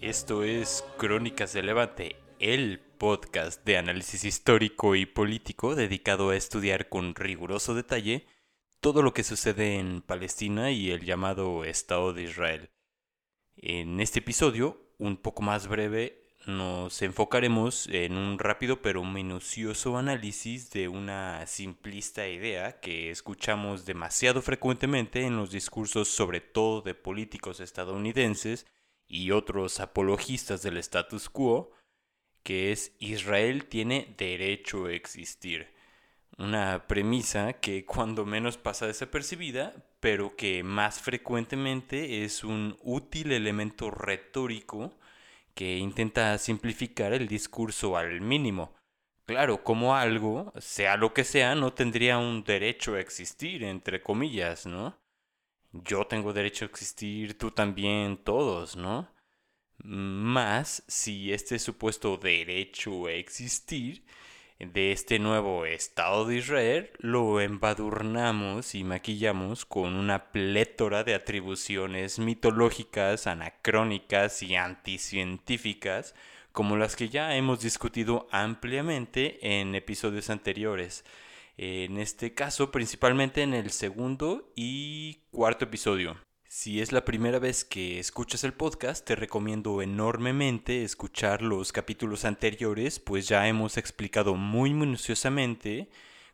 Esto 0.00 0.44
es 0.44 0.84
Crónicas 0.98 1.52
de 1.52 1.62
Levante, 1.62 2.16
el 2.38 2.80
podcast 2.80 3.64
de 3.64 3.78
análisis 3.78 4.24
histórico 4.24 4.94
y 4.94 5.06
político 5.06 5.74
dedicado 5.74 6.30
a 6.30 6.36
estudiar 6.36 6.88
con 6.88 7.14
riguroso 7.14 7.74
detalle 7.74 8.26
todo 8.80 9.02
lo 9.02 9.14
que 9.14 9.24
sucede 9.24 9.78
en 9.78 10.02
Palestina 10.02 10.70
y 10.70 10.90
el 10.90 11.04
llamado 11.04 11.64
Estado 11.64 12.12
de 12.12 12.24
Israel. 12.24 12.70
En 13.56 14.00
este 14.00 14.18
episodio, 14.18 14.92
un 14.98 15.16
poco 15.16 15.42
más 15.42 15.66
breve, 15.66 16.21
nos 16.46 17.02
enfocaremos 17.02 17.86
en 17.86 18.16
un 18.16 18.38
rápido 18.38 18.82
pero 18.82 19.04
minucioso 19.04 19.96
análisis 19.96 20.70
de 20.70 20.88
una 20.88 21.46
simplista 21.46 22.26
idea 22.26 22.80
que 22.80 23.10
escuchamos 23.10 23.84
demasiado 23.84 24.42
frecuentemente 24.42 25.24
en 25.24 25.36
los 25.36 25.50
discursos 25.52 26.08
sobre 26.08 26.40
todo 26.40 26.82
de 26.82 26.94
políticos 26.94 27.60
estadounidenses 27.60 28.66
y 29.06 29.30
otros 29.30 29.78
apologistas 29.78 30.62
del 30.62 30.78
status 30.78 31.28
quo, 31.28 31.70
que 32.42 32.72
es 32.72 32.96
Israel 32.98 33.66
tiene 33.66 34.14
derecho 34.18 34.86
a 34.86 34.92
existir. 34.92 35.72
Una 36.38 36.86
premisa 36.88 37.52
que 37.52 37.84
cuando 37.84 38.24
menos 38.24 38.56
pasa 38.56 38.86
desapercibida, 38.86 39.74
pero 40.00 40.34
que 40.34 40.64
más 40.64 41.00
frecuentemente 41.00 42.24
es 42.24 42.42
un 42.42 42.76
útil 42.82 43.32
elemento 43.32 43.90
retórico 43.90 44.96
que 45.54 45.78
intenta 45.78 46.36
simplificar 46.38 47.12
el 47.12 47.28
discurso 47.28 47.96
al 47.96 48.20
mínimo. 48.20 48.74
Claro, 49.24 49.62
como 49.64 49.94
algo, 49.94 50.52
sea 50.58 50.96
lo 50.96 51.14
que 51.14 51.24
sea, 51.24 51.54
no 51.54 51.72
tendría 51.72 52.18
un 52.18 52.44
derecho 52.44 52.94
a 52.94 53.00
existir, 53.00 53.62
entre 53.62 54.02
comillas, 54.02 54.66
¿no? 54.66 54.98
Yo 55.72 56.06
tengo 56.06 56.32
derecho 56.32 56.64
a 56.64 56.68
existir, 56.68 57.38
tú 57.38 57.50
también, 57.50 58.18
todos, 58.18 58.76
¿no? 58.76 59.08
Más 59.78 60.84
si 60.88 61.32
este 61.32 61.58
supuesto 61.58 62.16
derecho 62.16 63.06
a 63.06 63.12
existir 63.12 64.04
de 64.62 64.92
este 64.92 65.18
nuevo 65.18 65.66
Estado 65.66 66.24
de 66.24 66.36
Israel 66.36 66.90
lo 66.98 67.40
embadurnamos 67.40 68.74
y 68.74 68.84
maquillamos 68.84 69.64
con 69.64 69.94
una 69.94 70.30
plétora 70.30 71.02
de 71.02 71.14
atribuciones 71.14 72.18
mitológicas, 72.20 73.26
anacrónicas 73.26 74.42
y 74.42 74.54
anticientíficas, 74.54 76.14
como 76.52 76.76
las 76.76 76.94
que 76.94 77.08
ya 77.08 77.34
hemos 77.34 77.60
discutido 77.60 78.28
ampliamente 78.30 79.58
en 79.58 79.74
episodios 79.74 80.30
anteriores. 80.30 81.04
En 81.56 81.98
este 81.98 82.34
caso, 82.34 82.70
principalmente 82.70 83.42
en 83.42 83.54
el 83.54 83.70
segundo 83.70 84.52
y 84.54 85.22
cuarto 85.32 85.64
episodio. 85.64 86.16
Si 86.54 86.82
es 86.82 86.92
la 86.92 87.06
primera 87.06 87.38
vez 87.38 87.64
que 87.64 87.98
escuchas 87.98 88.44
el 88.44 88.52
podcast, 88.52 89.06
te 89.06 89.16
recomiendo 89.16 89.80
enormemente 89.80 90.84
escuchar 90.84 91.40
los 91.40 91.72
capítulos 91.72 92.26
anteriores, 92.26 93.00
pues 93.00 93.26
ya 93.26 93.48
hemos 93.48 93.78
explicado 93.78 94.34
muy 94.34 94.74
minuciosamente, 94.74 95.88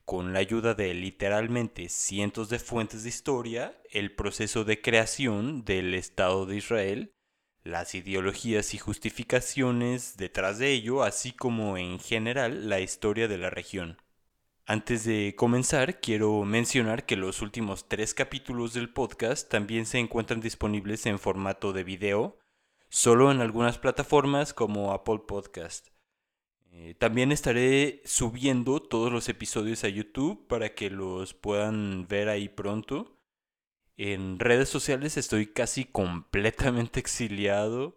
con 0.05 0.33
la 0.33 0.41
ayuda 0.41 0.75
de 0.75 0.93
literalmente 0.93 1.89
cientos 1.89 2.49
de 2.49 2.59
fuentes 2.59 3.05
de 3.05 3.11
historia, 3.11 3.81
el 3.93 4.13
proceso 4.13 4.65
de 4.65 4.83
creación 4.83 5.65
del 5.65 5.95
Estado 5.95 6.47
de 6.47 6.57
Israel, 6.57 7.13
las 7.63 7.95
ideologías 7.95 8.75
y 8.75 8.79
justificaciones 8.79 10.17
detrás 10.17 10.59
de 10.59 10.73
ello, 10.73 11.05
así 11.05 11.31
como 11.31 11.79
en 11.79 12.01
general 12.01 12.69
la 12.69 12.81
historia 12.81 13.29
de 13.29 13.39
la 13.39 13.51
región. 13.51 13.99
Antes 14.71 15.03
de 15.05 15.35
comenzar, 15.35 15.99
quiero 15.99 16.45
mencionar 16.45 17.07
que 17.07 17.17
los 17.17 17.41
últimos 17.41 17.89
tres 17.89 18.13
capítulos 18.13 18.75
del 18.75 18.91
podcast 18.93 19.49
también 19.49 19.87
se 19.87 19.99
encuentran 19.99 20.43
disponibles 20.43 21.07
en 21.07 21.19
formato 21.19 21.73
de 21.73 21.85
video, 21.85 22.37
solo 22.91 23.33
en 23.33 23.41
algunas 23.41 23.79
plataformas 23.79 24.53
como 24.53 24.93
Apple 24.93 25.21
Podcast. 25.27 25.89
Eh, 26.71 26.95
también 26.99 27.33
estaré 27.33 28.03
subiendo 28.05 28.83
todos 28.83 29.11
los 29.11 29.31
episodios 29.31 29.85
a 29.85 29.89
YouTube 29.89 30.47
para 30.49 30.75
que 30.75 30.91
los 30.91 31.33
puedan 31.33 32.07
ver 32.07 32.29
ahí 32.29 32.51
pronto. 32.51 33.17
En 33.97 34.39
redes 34.39 34.69
sociales 34.69 35.17
estoy 35.17 35.47
casi 35.47 35.87
completamente 35.87 37.01
exiliado. 37.01 37.97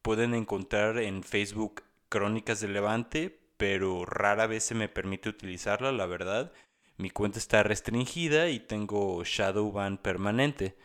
Pueden 0.00 0.32
encontrar 0.32 0.96
en 1.00 1.22
Facebook 1.22 1.82
Crónicas 2.08 2.60
de 2.60 2.68
Levante, 2.68 3.47
pero 3.58 4.06
rara 4.06 4.46
vez 4.46 4.64
se 4.64 4.74
me 4.74 4.88
permite 4.88 5.28
utilizarla, 5.28 5.92
la 5.92 6.06
verdad. 6.06 6.52
Mi 6.96 7.10
cuenta 7.10 7.38
está 7.38 7.62
restringida 7.62 8.48
y 8.48 8.60
tengo 8.60 9.22
shadow 9.24 9.70
ban 9.72 9.98
permanente. 9.98 10.76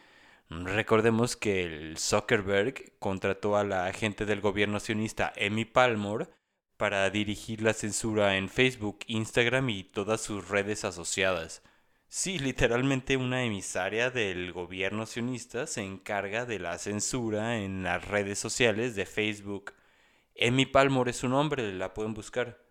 Recordemos 0.50 1.36
que 1.38 1.64
el 1.64 1.98
Zuckerberg 1.98 2.98
contrató 3.00 3.58
a 3.58 3.64
la 3.64 3.86
agente 3.88 4.26
del 4.26 4.42
gobierno 4.42 4.80
sionista 4.80 5.34
Amy 5.40 5.66
Palmore 5.66 6.28
para 6.78 7.10
dirigir 7.10 7.62
la 7.62 7.74
censura 7.74 8.38
en 8.38 8.50
Facebook, 8.50 9.00
Instagram 9.08 9.70
y 9.70 9.84
todas 9.84 10.22
sus 10.22 10.50
redes 10.50 10.84
asociadas. 10.86 11.64
Sí, 12.08 12.38
literalmente 12.38 13.18
una 13.18 13.44
emisaria 13.44 14.12
del 14.12 14.52
gobierno 14.54 15.06
sionista 15.08 15.66
se 15.66 15.82
encarga 15.82 16.46
de 16.46 16.60
la 16.60 16.78
censura 16.78 17.58
en 17.58 17.84
las 17.84 18.08
redes 18.08 18.38
sociales 18.38 18.96
de 18.96 19.06
Facebook. 19.08 19.74
Amy 20.40 20.66
Palmore 20.68 21.12
es 21.12 21.18
su 21.18 21.30
nombre, 21.30 21.74
la 21.74 21.94
pueden 21.94 22.14
buscar. 22.14 22.63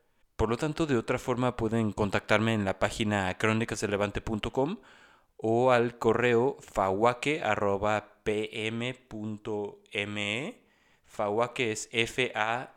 Por 0.42 0.50
lo 0.50 0.56
tanto, 0.56 0.86
de 0.86 0.96
otra 0.96 1.20
forma 1.20 1.54
pueden 1.54 1.92
contactarme 1.92 2.52
en 2.52 2.64
la 2.64 2.80
página 2.80 3.32
crónicasrelevante.com 3.38 4.78
o 5.36 5.70
al 5.70 5.98
correo 5.98 6.56
fawaque.pm.me. 6.58 7.44
Fawaque 11.04 11.70
es 11.70 11.88
F-A-W-A-K-E 11.92 12.72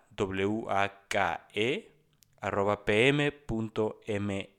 pm.me. 2.85 4.49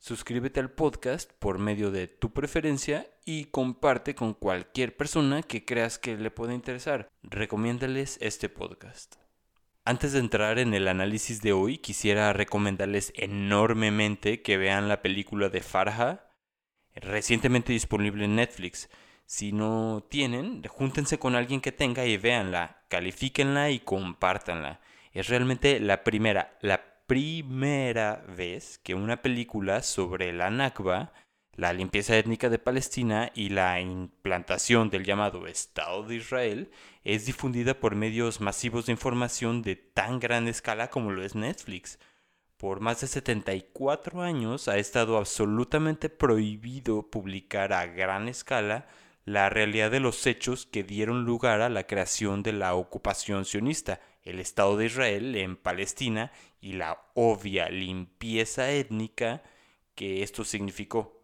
Suscríbete 0.00 0.58
al 0.58 0.72
podcast 0.72 1.30
por 1.38 1.60
medio 1.60 1.92
de 1.92 2.08
tu 2.08 2.32
preferencia 2.32 3.08
y 3.24 3.44
comparte 3.44 4.16
con 4.16 4.34
cualquier 4.34 4.96
persona 4.96 5.44
que 5.44 5.64
creas 5.64 6.00
que 6.00 6.16
le 6.16 6.32
pueda 6.32 6.52
interesar. 6.52 7.06
Recomiéndales 7.22 8.18
este 8.20 8.48
podcast. 8.48 9.25
Antes 9.88 10.12
de 10.12 10.18
entrar 10.18 10.58
en 10.58 10.74
el 10.74 10.88
análisis 10.88 11.42
de 11.42 11.52
hoy, 11.52 11.78
quisiera 11.78 12.32
recomendarles 12.32 13.12
enormemente 13.14 14.42
que 14.42 14.56
vean 14.56 14.88
la 14.88 15.00
película 15.00 15.48
de 15.48 15.60
Farha, 15.60 16.32
recientemente 16.96 17.72
disponible 17.72 18.24
en 18.24 18.34
Netflix. 18.34 18.90
Si 19.26 19.52
no 19.52 20.04
tienen, 20.10 20.64
júntense 20.64 21.20
con 21.20 21.36
alguien 21.36 21.60
que 21.60 21.70
tenga 21.70 22.04
y 22.04 22.16
véanla, 22.16 22.82
califíquenla 22.88 23.70
y 23.70 23.78
compártanla. 23.78 24.80
Es 25.12 25.28
realmente 25.28 25.78
la 25.78 26.02
primera, 26.02 26.58
la 26.62 27.04
primera 27.06 28.24
vez 28.36 28.78
que 28.78 28.96
una 28.96 29.22
película 29.22 29.82
sobre 29.82 30.32
la 30.32 30.50
Nakba 30.50 31.12
la 31.56 31.72
limpieza 31.72 32.16
étnica 32.18 32.50
de 32.50 32.58
Palestina 32.58 33.32
y 33.34 33.48
la 33.48 33.80
implantación 33.80 34.90
del 34.90 35.04
llamado 35.04 35.46
Estado 35.46 36.02
de 36.02 36.16
Israel 36.16 36.70
es 37.02 37.24
difundida 37.24 37.80
por 37.80 37.94
medios 37.94 38.42
masivos 38.42 38.86
de 38.86 38.92
información 38.92 39.62
de 39.62 39.74
tan 39.74 40.20
gran 40.20 40.48
escala 40.48 40.90
como 40.90 41.12
lo 41.12 41.22
es 41.22 41.34
Netflix. 41.34 41.98
Por 42.58 42.80
más 42.80 43.00
de 43.00 43.06
74 43.06 44.20
años 44.20 44.68
ha 44.68 44.76
estado 44.76 45.16
absolutamente 45.16 46.10
prohibido 46.10 47.10
publicar 47.10 47.72
a 47.72 47.86
gran 47.86 48.28
escala 48.28 48.86
la 49.24 49.48
realidad 49.48 49.90
de 49.90 50.00
los 50.00 50.26
hechos 50.26 50.66
que 50.66 50.84
dieron 50.84 51.24
lugar 51.24 51.62
a 51.62 51.70
la 51.70 51.86
creación 51.86 52.42
de 52.42 52.52
la 52.52 52.74
ocupación 52.74 53.46
sionista, 53.46 54.00
el 54.24 54.40
Estado 54.40 54.76
de 54.76 54.86
Israel 54.86 55.34
en 55.36 55.56
Palestina 55.56 56.32
y 56.60 56.74
la 56.74 57.00
obvia 57.14 57.70
limpieza 57.70 58.70
étnica 58.70 59.42
que 59.94 60.22
esto 60.22 60.44
significó 60.44 61.15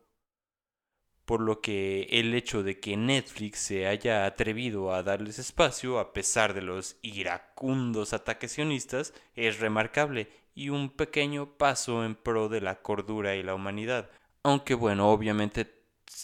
por 1.32 1.40
lo 1.40 1.62
que 1.62 2.08
el 2.10 2.34
hecho 2.34 2.62
de 2.62 2.78
que 2.78 2.94
Netflix 2.94 3.60
se 3.60 3.86
haya 3.86 4.26
atrevido 4.26 4.92
a 4.92 5.02
darles 5.02 5.38
espacio 5.38 5.98
a 5.98 6.12
pesar 6.12 6.52
de 6.52 6.60
los 6.60 6.98
iracundos 7.00 8.12
ataques 8.12 8.52
sionistas 8.52 9.14
es 9.34 9.58
remarcable 9.58 10.28
y 10.54 10.68
un 10.68 10.90
pequeño 10.90 11.56
paso 11.56 12.04
en 12.04 12.16
pro 12.16 12.50
de 12.50 12.60
la 12.60 12.82
cordura 12.82 13.34
y 13.34 13.42
la 13.42 13.54
humanidad. 13.54 14.10
Aunque 14.42 14.74
bueno, 14.74 15.08
obviamente 15.08 15.72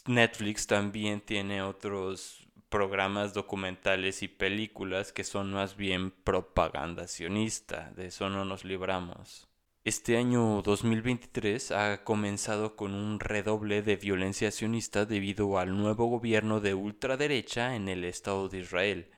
Netflix 0.04 0.66
también 0.66 1.22
tiene 1.22 1.62
otros 1.62 2.46
programas 2.68 3.32
documentales 3.32 4.22
y 4.22 4.28
películas 4.28 5.14
que 5.14 5.24
son 5.24 5.54
más 5.54 5.74
bien 5.74 6.10
propaganda 6.10 7.08
sionista, 7.08 7.92
de 7.96 8.08
eso 8.08 8.28
no 8.28 8.44
nos 8.44 8.62
libramos. 8.62 9.47
Este 9.88 10.18
año 10.18 10.60
2023 10.60 11.70
ha 11.70 12.04
comenzado 12.04 12.76
con 12.76 12.92
un 12.92 13.20
redoble 13.20 13.80
de 13.80 13.96
violencia 13.96 14.50
sionista 14.50 15.06
debido 15.06 15.58
al 15.58 15.78
nuevo 15.78 16.04
gobierno 16.08 16.60
de 16.60 16.74
ultraderecha 16.74 17.74
en 17.74 17.88
el 17.88 18.04
Estado 18.04 18.50
de 18.50 18.58
Israel. 18.58 19.10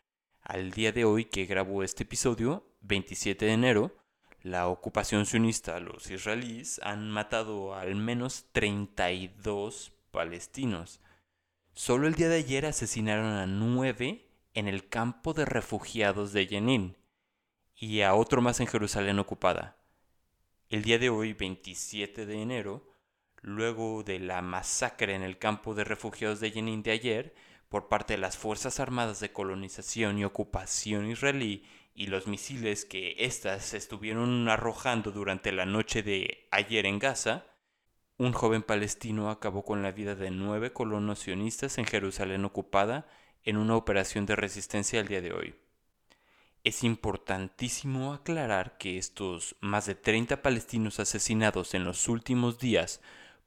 Al 0.43 0.71
día 0.71 0.93
de 0.93 1.05
hoy 1.05 1.25
que 1.25 1.47
grabo 1.47 1.83
este 1.83 2.05
episodio, 2.05 2.73
27 2.83 3.47
de 3.47 3.53
enero, 3.53 3.97
la 4.43 4.69
ocupación 4.69 5.27
sionista, 5.27 5.81
los 5.81 6.09
israelíes, 6.09 6.81
han 6.85 7.11
matado 7.11 7.75
al 7.75 7.97
menos 7.97 8.47
32 8.53 9.93
palestinos. 10.13 11.01
Solo 11.73 12.07
el 12.07 12.15
día 12.15 12.29
de 12.29 12.37
ayer 12.37 12.65
asesinaron 12.67 13.33
a 13.33 13.47
nueve 13.49 14.31
en 14.55 14.69
el 14.69 14.89
campo 14.89 15.35
de 15.35 15.47
refugiados 15.47 16.33
de 16.33 16.47
Jenin 16.47 16.97
y 17.75 18.03
a 18.03 18.15
otro 18.15 18.41
más 18.41 18.61
en 18.61 18.69
Jerusalén 18.69 19.19
ocupada. 19.19 19.80
El 20.71 20.85
día 20.85 21.01
de 21.01 21.11
hoy, 21.11 21.33
27 21.33 22.27
de 22.27 22.43
enero, 22.43 22.87
luego 23.43 24.05
de 24.05 24.21
la 24.21 24.41
masacre 24.41 25.17
en 25.17 25.23
el 25.23 25.37
campo 25.37 25.75
de 25.75 25.83
refugiados 25.83 26.39
de 26.39 26.53
Jenin 26.53 26.85
de 26.85 26.93
ayer 26.93 27.35
por 27.69 27.89
parte 27.89 28.13
de 28.13 28.19
las 28.19 28.39
Fuerzas 28.39 28.79
Armadas 28.79 29.19
de 29.19 29.33
Colonización 29.33 30.21
y 30.21 30.25
Ocupación 30.25 31.11
israelí 31.11 31.65
y 31.93 32.07
los 32.07 32.29
misiles 32.29 32.85
que 32.85 33.17
éstas 33.19 33.75
estuvieron 33.75 34.49
arrojando 34.49 35.11
durante 35.11 35.51
la 35.51 35.67
noche 35.67 36.05
de 36.05 36.47
ayer 36.53 36.87
en 36.87 37.01
Gaza, 37.01 37.47
un 38.17 38.33
joven 38.33 38.63
palestino 38.63 39.29
acabó 39.29 39.65
con 39.65 39.83
la 39.83 39.91
vida 39.91 40.15
de 40.15 40.31
nueve 40.31 40.73
colonos 40.73 41.19
sionistas 41.19 41.79
en 41.79 41.85
Jerusalén 41.85 42.45
ocupada 42.45 43.09
en 43.43 43.57
una 43.57 43.75
operación 43.75 44.25
de 44.25 44.37
resistencia 44.37 45.01
el 45.01 45.09
día 45.09 45.21
de 45.21 45.33
hoy. 45.33 45.57
Es 46.63 46.85
importantísimo 46.85 48.13
aclarar 48.13 48.77
que 48.77 48.99
estos 48.99 49.57
más 49.61 49.87
de 49.87 49.95
30 49.95 50.43
palestinos 50.43 51.01
asesinados 51.01 51.73
en 51.75 51.85
los 51.85 52.07
últimos 52.07 52.59
días 52.59 53.01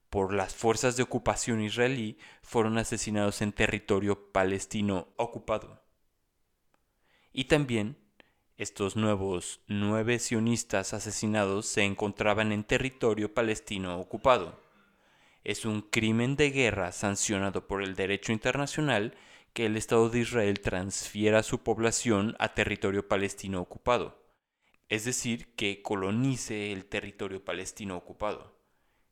por 0.09 0.33
las 0.33 0.55
fuerzas 0.55 0.97
de 0.97 1.03
ocupación 1.03 1.61
israelí 1.61 2.17
fueron 2.41 2.77
asesinados 2.79 3.41
en 3.43 3.51
territorio 3.51 4.31
palestino 4.31 5.09
ocupado. 5.17 5.83
Y 7.31 7.45
también 7.45 7.97
estos 8.57 8.95
nuevos 8.95 9.61
nueve 9.67 10.17
sionistas 10.17 10.93
asesinados 10.93 11.67
se 11.67 11.83
encontraban 11.83 12.51
en 12.51 12.63
territorio 12.63 13.33
palestino 13.33 13.99
ocupado. 13.99 14.59
Es 15.43 15.65
un 15.65 15.81
crimen 15.81 16.35
de 16.35 16.49
guerra 16.49 16.91
sancionado 16.91 17.67
por 17.67 17.83
el 17.83 17.95
derecho 17.95 18.31
internacional 18.31 19.15
que 19.53 19.67
el 19.67 19.77
Estado 19.77 20.09
de 20.09 20.19
Israel 20.19 20.59
transfiera 20.61 21.43
su 21.43 21.59
población 21.59 22.35
a 22.39 22.55
territorio 22.55 23.07
palestino 23.07 23.61
ocupado, 23.61 24.19
es 24.89 25.05
decir, 25.05 25.53
que 25.55 25.83
colonice 25.83 26.71
el 26.71 26.85
territorio 26.85 27.45
palestino 27.45 27.95
ocupado. 27.95 28.57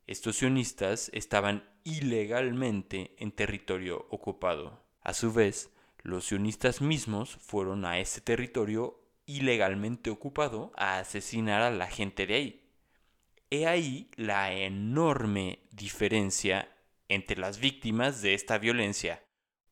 Estos 0.08 0.38
sionistas 0.38 1.12
estaban 1.14 1.70
ilegalmente 1.84 3.16
en 3.20 3.32
territorio 3.32 4.08
ocupado. 4.10 4.84
A 5.02 5.14
su 5.14 5.32
vez, 5.32 5.70
los 6.02 6.26
sionistas 6.26 6.82
mismos 6.82 7.36
fueron 7.36 7.86
a 7.86 8.00
ese 8.00 8.20
territorio 8.20 9.00
ilegalmente 9.28 10.10
ocupado 10.10 10.72
a 10.76 10.98
asesinar 10.98 11.62
a 11.62 11.70
la 11.70 11.88
gente 11.88 12.26
de 12.26 12.34
ahí. 12.34 12.68
He 13.52 13.68
ahí 13.68 14.10
la 14.16 14.54
enorme 14.54 15.60
diferencia 15.72 16.76
entre 17.10 17.38
las 17.38 17.60
víctimas 17.60 18.22
de 18.22 18.34
esta 18.34 18.58
violencia 18.58 19.22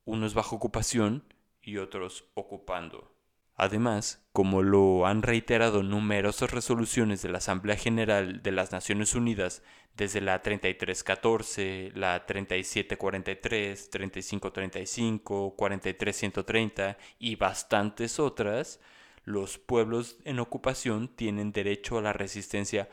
unos 0.09 0.33
bajo 0.33 0.55
ocupación 0.55 1.23
y 1.61 1.77
otros 1.77 2.25
ocupando. 2.33 3.11
Además, 3.55 4.25
como 4.31 4.61
lo 4.61 5.05
han 5.05 5.21
reiterado 5.21 5.83
numerosas 5.83 6.51
resoluciones 6.51 7.21
de 7.21 7.27
la 7.27 7.39
Asamblea 7.39 7.75
General 7.75 8.41
de 8.41 8.51
las 8.53 8.71
Naciones 8.71 9.15
Unidas 9.15 9.63
desde 9.97 10.21
la 10.21 10.41
3314, 10.41 11.91
la 11.93 12.25
3743, 12.25 13.89
3535, 13.89 15.55
43130 15.57 16.97
y 17.19 17.35
bastantes 17.35 18.17
otras, 18.17 18.79
los 19.25 19.57
pueblos 19.57 20.19
en 20.23 20.39
ocupación 20.39 21.09
tienen 21.09 21.51
derecho 21.51 21.97
a 21.97 22.01
la 22.01 22.13
resistencia 22.13 22.89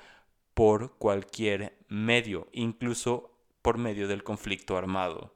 por 0.53 0.97
cualquier 0.99 1.79
medio, 1.89 2.49
incluso 2.51 3.31
por 3.63 3.79
medio 3.79 4.09
del 4.09 4.25
conflicto 4.25 4.77
armado. 4.77 5.36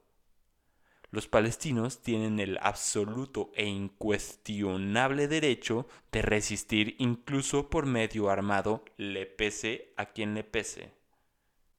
Los 1.12 1.26
palestinos 1.26 2.02
tienen 2.02 2.38
el 2.38 2.58
absoluto 2.62 3.50
e 3.56 3.66
incuestionable 3.66 5.26
derecho 5.26 5.88
de 6.12 6.22
resistir 6.22 6.94
incluso 6.98 7.68
por 7.68 7.84
medio 7.86 8.30
armado, 8.30 8.84
le 8.96 9.26
pese 9.26 9.92
a 9.96 10.06
quien 10.06 10.34
le 10.34 10.44
pese. 10.44 10.92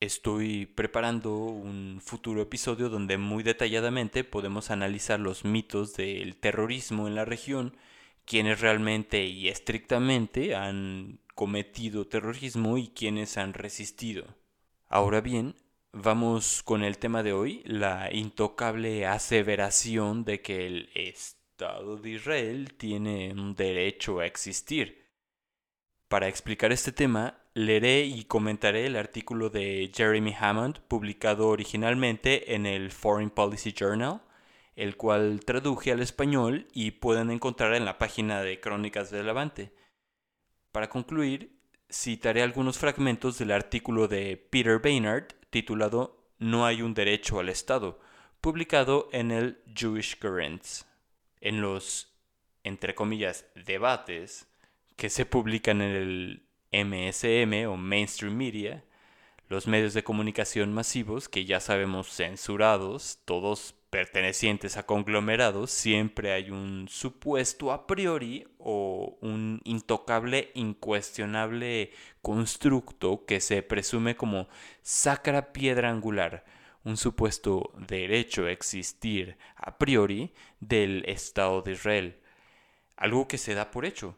Estoy 0.01 0.65
preparando 0.65 1.33
un 1.37 2.01
futuro 2.03 2.41
episodio 2.41 2.89
donde 2.89 3.17
muy 3.17 3.43
detalladamente 3.43 4.25
podemos 4.25 4.69
analizar 4.69 5.19
los 5.19 5.45
mitos 5.45 5.95
del 5.95 6.35
terrorismo 6.35 7.07
en 7.07 7.15
la 7.15 7.23
región, 7.23 7.77
quienes 8.25 8.59
realmente 8.59 9.25
y 9.25 9.47
estrictamente 9.47 10.55
han 10.55 11.19
cometido 11.35 12.05
terrorismo 12.05 12.77
y 12.77 12.89
quienes 12.89 13.37
han 13.37 13.53
resistido. 13.53 14.25
Ahora 14.89 15.21
bien, 15.21 15.55
Vamos 15.93 16.63
con 16.63 16.85
el 16.85 16.97
tema 16.97 17.21
de 17.21 17.33
hoy, 17.33 17.63
la 17.65 18.13
intocable 18.13 19.05
aseveración 19.05 20.23
de 20.23 20.41
que 20.41 20.65
el 20.65 20.89
Estado 20.95 21.97
de 21.97 22.11
Israel 22.11 22.73
tiene 22.77 23.33
un 23.33 23.55
derecho 23.55 24.19
a 24.19 24.25
existir. 24.25 25.05
Para 26.07 26.29
explicar 26.29 26.71
este 26.71 26.93
tema, 26.93 27.43
leeré 27.53 28.05
y 28.05 28.23
comentaré 28.23 28.85
el 28.85 28.95
artículo 28.95 29.49
de 29.49 29.91
Jeremy 29.93 30.33
Hammond 30.39 30.79
publicado 30.87 31.49
originalmente 31.49 32.55
en 32.55 32.65
el 32.65 32.91
Foreign 32.91 33.29
Policy 33.29 33.73
Journal, 33.73 34.21
el 34.77 34.95
cual 34.95 35.41
traduje 35.45 35.91
al 35.91 35.99
español 35.99 36.69
y 36.73 36.91
pueden 36.91 37.31
encontrar 37.31 37.73
en 37.73 37.83
la 37.83 37.97
página 37.97 38.41
de 38.43 38.61
Crónicas 38.61 39.11
de 39.11 39.23
Levante. 39.23 39.73
Para 40.71 40.87
concluir, 40.87 41.59
citaré 41.91 42.43
algunos 42.43 42.77
fragmentos 42.77 43.37
del 43.37 43.51
artículo 43.51 44.07
de 44.07 44.37
Peter 44.37 44.79
Baynard 44.79 45.40
titulado 45.51 46.25
No 46.39 46.65
hay 46.65 46.81
un 46.81 46.95
derecho 46.95 47.39
al 47.39 47.49
Estado, 47.49 47.99
publicado 48.41 49.09
en 49.11 49.29
el 49.29 49.61
Jewish 49.75 50.17
Currents. 50.17 50.87
En 51.39 51.61
los, 51.61 52.11
entre 52.63 52.95
comillas, 52.95 53.45
debates 53.53 54.47
que 54.95 55.09
se 55.09 55.25
publican 55.25 55.81
en 55.81 55.91
el 55.91 56.47
MSM 56.71 57.69
o 57.69 57.77
Mainstream 57.77 58.35
Media, 58.35 58.83
los 59.49 59.67
medios 59.67 59.93
de 59.93 60.03
comunicación 60.03 60.73
masivos 60.73 61.27
que 61.27 61.45
ya 61.45 61.59
sabemos 61.59 62.07
censurados, 62.07 63.19
todos 63.25 63.75
pertenecientes 63.91 64.77
a 64.77 64.85
conglomerados, 64.85 65.69
siempre 65.69 66.31
hay 66.31 66.49
un 66.49 66.87
supuesto 66.89 67.73
a 67.73 67.85
priori 67.85 68.47
o 68.57 69.17
un 69.21 69.59
intocable, 69.65 70.49
incuestionable 70.55 71.91
constructo 72.21 73.25
que 73.25 73.41
se 73.41 73.61
presume 73.61 74.15
como 74.15 74.47
sacra 74.81 75.51
piedra 75.51 75.89
angular, 75.89 76.45
un 76.85 76.95
supuesto 76.95 77.73
derecho 77.75 78.45
a 78.45 78.51
existir 78.51 79.37
a 79.57 79.77
priori 79.77 80.33
del 80.61 81.03
Estado 81.05 81.61
de 81.61 81.73
Israel, 81.73 82.21
algo 82.95 83.27
que 83.27 83.37
se 83.37 83.55
da 83.55 83.71
por 83.71 83.85
hecho, 83.85 84.17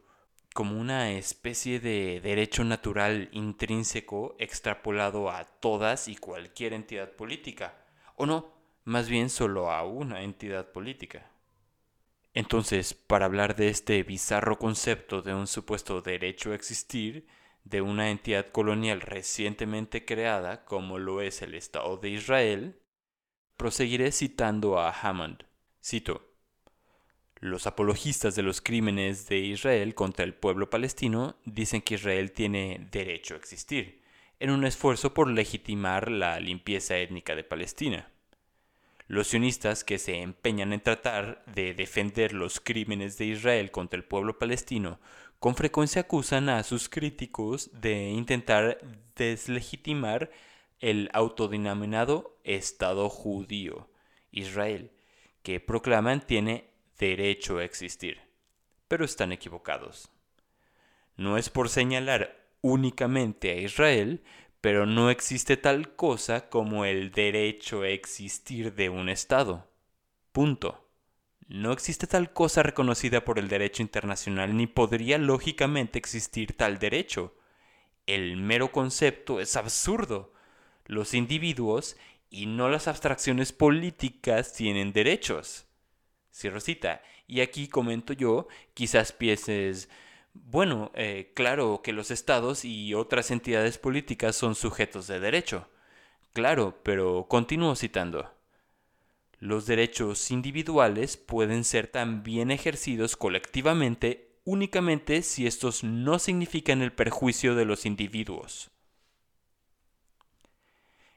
como 0.54 0.80
una 0.80 1.14
especie 1.14 1.80
de 1.80 2.22
derecho 2.22 2.64
natural 2.64 3.28
intrínseco 3.32 4.36
extrapolado 4.38 5.32
a 5.32 5.46
todas 5.46 6.08
y 6.08 6.16
cualquier 6.16 6.74
entidad 6.74 7.12
política, 7.14 7.74
o 8.16 8.28
no, 8.28 8.53
más 8.86 9.10
bien 9.10 9.30
solo 9.30 9.72
a 9.72 9.84
una 9.84 10.24
entidad 10.24 10.72
política. 10.72 11.30
Entonces, 12.34 12.94
para 12.94 13.26
hablar 13.26 13.56
de 13.56 13.70
este 13.70 14.02
bizarro 14.04 14.58
concepto 14.58 15.22
de 15.22 15.34
un 15.34 15.48
supuesto 15.48 16.02
derecho 16.02 16.52
a 16.52 16.56
existir, 16.56 17.28
de 17.64 17.82
una 17.82 18.10
entidad 18.10 18.48
colonial 18.48 19.02
recientemente 19.02 20.04
creada 20.04 20.66
como 20.66 20.98
lo 20.98 21.22
es 21.22 21.42
el 21.42 21.54
Estado 21.56 21.98
de 21.98 22.10
Israel, 22.10 22.80
proseguiré 23.56 24.12
citando 24.12 24.80
a 24.80 24.92
Hammond. 24.92 25.46
Cito, 25.84 26.34
Los 27.40 27.68
apologistas 27.68 28.36
de 28.36 28.44
los 28.44 28.62
crímenes 28.62 29.28
de 29.28 29.38
Israel 29.38 29.96
contra 29.96 30.26
el 30.26 30.34
pueblo 30.34 30.70
palestino 30.70 31.36
dicen 31.46 31.82
que 31.82 31.96
Israel 31.96 32.32
tiene 32.32 32.88
derecho 32.92 33.36
a 33.36 33.38
existir, 33.38 34.02
en 34.40 34.50
un 34.50 34.66
esfuerzo 34.66 35.14
por 35.14 35.30
legitimar 35.30 36.10
la 36.10 36.40
limpieza 36.40 36.98
étnica 36.98 37.36
de 37.36 37.44
Palestina. 37.44 38.13
Los 39.08 39.28
sionistas 39.28 39.84
que 39.84 40.00
se 40.00 40.22
empeñan 40.22 40.74
en 40.74 40.82
tratar 40.82 41.44
de 41.54 41.74
defender 41.74 42.34
los 42.34 42.60
crímenes 42.60 43.18
de 43.18 43.26
Israel 43.26 43.72
contra 43.72 43.98
el 43.98 44.06
pueblo 44.06 44.40
palestino 44.40 45.00
con 45.44 45.56
frecuencia 45.56 46.04
acusan 46.04 46.48
a 46.48 46.64
sus 46.64 46.88
críticos 46.88 47.70
de 47.74 48.12
intentar 48.12 48.80
deslegitimar 49.18 50.32
el 50.80 51.10
autodenominado 51.12 52.40
Estado 52.46 53.10
judío, 53.10 53.90
Israel, 54.32 54.92
que 55.42 55.60
proclaman 55.60 56.26
tiene 56.26 56.70
derecho 56.98 57.58
a 57.58 57.66
existir. 57.66 58.22
Pero 58.88 59.04
están 59.04 59.34
equivocados. 59.34 60.10
No 61.18 61.38
es 61.38 61.50
por 61.50 61.68
señalar 61.68 62.42
únicamente 62.62 63.52
a 63.52 63.58
Israel, 63.58 64.24
pero 64.64 64.86
no 64.86 65.10
existe 65.10 65.58
tal 65.58 65.94
cosa 65.94 66.48
como 66.48 66.86
el 66.86 67.12
derecho 67.12 67.82
a 67.82 67.90
existir 67.90 68.74
de 68.74 68.88
un 68.88 69.10
Estado. 69.10 69.70
Punto. 70.32 70.90
No 71.50 71.74
existe 71.74 72.08
tal 72.08 72.32
cosa 72.32 72.64
reconocida 72.64 73.26
por 73.26 73.40
el 73.40 73.50
derecho 73.50 73.82
internacional 73.82 74.56
ni 74.56 74.68
podría 74.68 75.18
lógicamente 75.18 76.00
existir 76.00 76.56
tal 76.56 76.80
derecho. 76.80 77.36
El 78.06 78.38
mero 78.38 78.72
concepto 78.72 79.42
es 79.42 79.58
absurdo. 79.58 80.32
Los 80.86 81.14
individuos 81.14 81.98
y 82.30 82.46
no 82.46 82.70
las 82.70 82.88
abstracciones 82.88 83.52
políticas 83.52 84.54
tienen 84.54 84.94
derechos. 84.94 85.66
Cierro 86.34 86.62
cita. 86.62 87.02
Y 87.28 87.42
aquí 87.42 87.68
comento 87.68 88.14
yo, 88.14 88.48
quizás 88.74 89.12
pienses, 89.12 89.90
bueno, 90.34 90.92
eh, 90.96 91.32
claro 91.36 91.82
que 91.84 91.94
los 91.94 92.12
estados 92.12 92.66
y 92.66 92.94
otras 92.94 93.32
entidades 93.32 93.78
políticas 93.78 94.36
son 94.36 94.56
sujetos 94.56 95.08
de 95.08 95.20
derecho. 95.20 95.68
Claro, 96.34 96.80
pero 96.84 97.28
continúo 97.30 97.76
citando. 97.76 98.32
Los 99.40 99.66
derechos 99.66 100.32
individuales 100.32 101.18
pueden 101.18 101.64
ser 101.64 101.88
también 101.88 102.50
ejercidos 102.50 103.16
colectivamente 103.16 104.34
únicamente 104.46 105.22
si 105.22 105.48
estos 105.48 105.84
no 105.84 106.20
significan 106.20 106.82
el 106.82 106.92
perjuicio 106.92 107.56
de 107.56 107.66
los 107.66 107.86
individuos. 107.86 108.72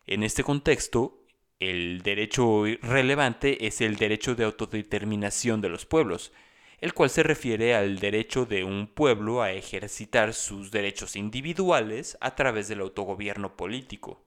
En 0.07 0.23
este 0.23 0.45
contexto, 0.45 1.25
el 1.59 2.03
derecho 2.03 2.65
relevante 2.83 3.67
es 3.67 3.81
el 3.81 3.97
derecho 3.97 4.35
de 4.35 4.45
autodeterminación 4.45 5.61
de 5.61 5.69
los 5.69 5.87
pueblos, 5.87 6.33
el 6.81 6.95
cual 6.95 7.11
se 7.11 7.23
refiere 7.23 7.75
al 7.75 7.99
derecho 7.99 8.45
de 8.45 8.65
un 8.65 8.87
pueblo 8.87 9.43
a 9.43 9.53
ejercitar 9.53 10.35
sus 10.35 10.71
derechos 10.71 11.17
individuales 11.17 12.19
a 12.21 12.35
través 12.35 12.69
del 12.69 12.81
autogobierno 12.81 13.57
político. 13.57 14.23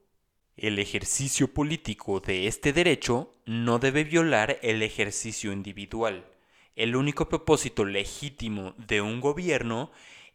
El 0.56 0.78
ejercicio 0.78 1.54
político 1.54 2.20
de 2.20 2.46
este 2.46 2.72
derecho 2.72 3.34
no 3.46 3.78
debe 3.78 4.04
violar 4.04 4.58
el 4.62 4.82
ejercicio 4.82 5.52
individual. 5.52 6.26
El 6.76 6.96
único 6.96 7.28
propósito 7.28 7.84
legítimo 7.84 8.74
de 8.76 9.00
un 9.00 9.20
gobierno 9.20 9.90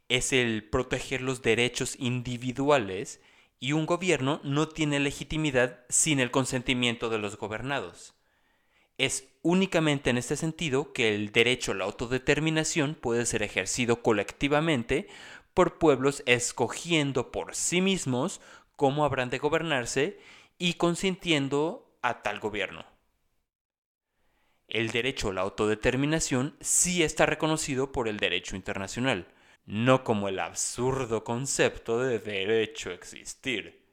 es 0.09 0.33
el 0.33 0.67
proteger 0.69 1.21
los 1.21 1.41
derechos 1.41 1.95
individuales 1.99 3.21
y 3.59 3.73
un 3.73 3.85
gobierno 3.85 4.41
no 4.43 4.67
tiene 4.67 4.99
legitimidad 4.99 5.85
sin 5.89 6.19
el 6.19 6.31
consentimiento 6.31 7.09
de 7.09 7.19
los 7.19 7.37
gobernados. 7.37 8.13
Es 8.97 9.27
únicamente 9.45 10.09
en 10.09 10.17
este 10.17 10.35
sentido 10.37 10.91
que 10.91 11.13
el 11.13 11.31
derecho 11.31 11.71
a 11.71 11.75
la 11.75 11.85
autodeterminación 11.85 12.95
puede 12.95 13.27
ser 13.27 13.43
ejercido 13.43 14.01
colectivamente 14.01 15.07
por 15.53 15.77
pueblos 15.77 16.23
escogiendo 16.25 17.31
por 17.31 17.53
sí 17.53 17.79
mismos 17.79 18.41
cómo 18.75 19.05
habrán 19.05 19.29
de 19.29 19.37
gobernarse 19.37 20.19
y 20.57 20.73
consintiendo 20.73 21.95
a 22.01 22.23
tal 22.23 22.39
gobierno. 22.39 22.87
El 24.67 24.89
derecho 24.89 25.29
a 25.29 25.33
la 25.33 25.41
autodeterminación 25.41 26.57
sí 26.59 27.03
está 27.03 27.27
reconocido 27.27 27.91
por 27.91 28.07
el 28.07 28.17
derecho 28.17 28.55
internacional, 28.55 29.27
no 29.67 30.03
como 30.03 30.27
el 30.27 30.39
absurdo 30.39 31.23
concepto 31.23 31.99
de 31.99 32.17
derecho 32.17 32.89
a 32.89 32.93
existir. 32.93 33.84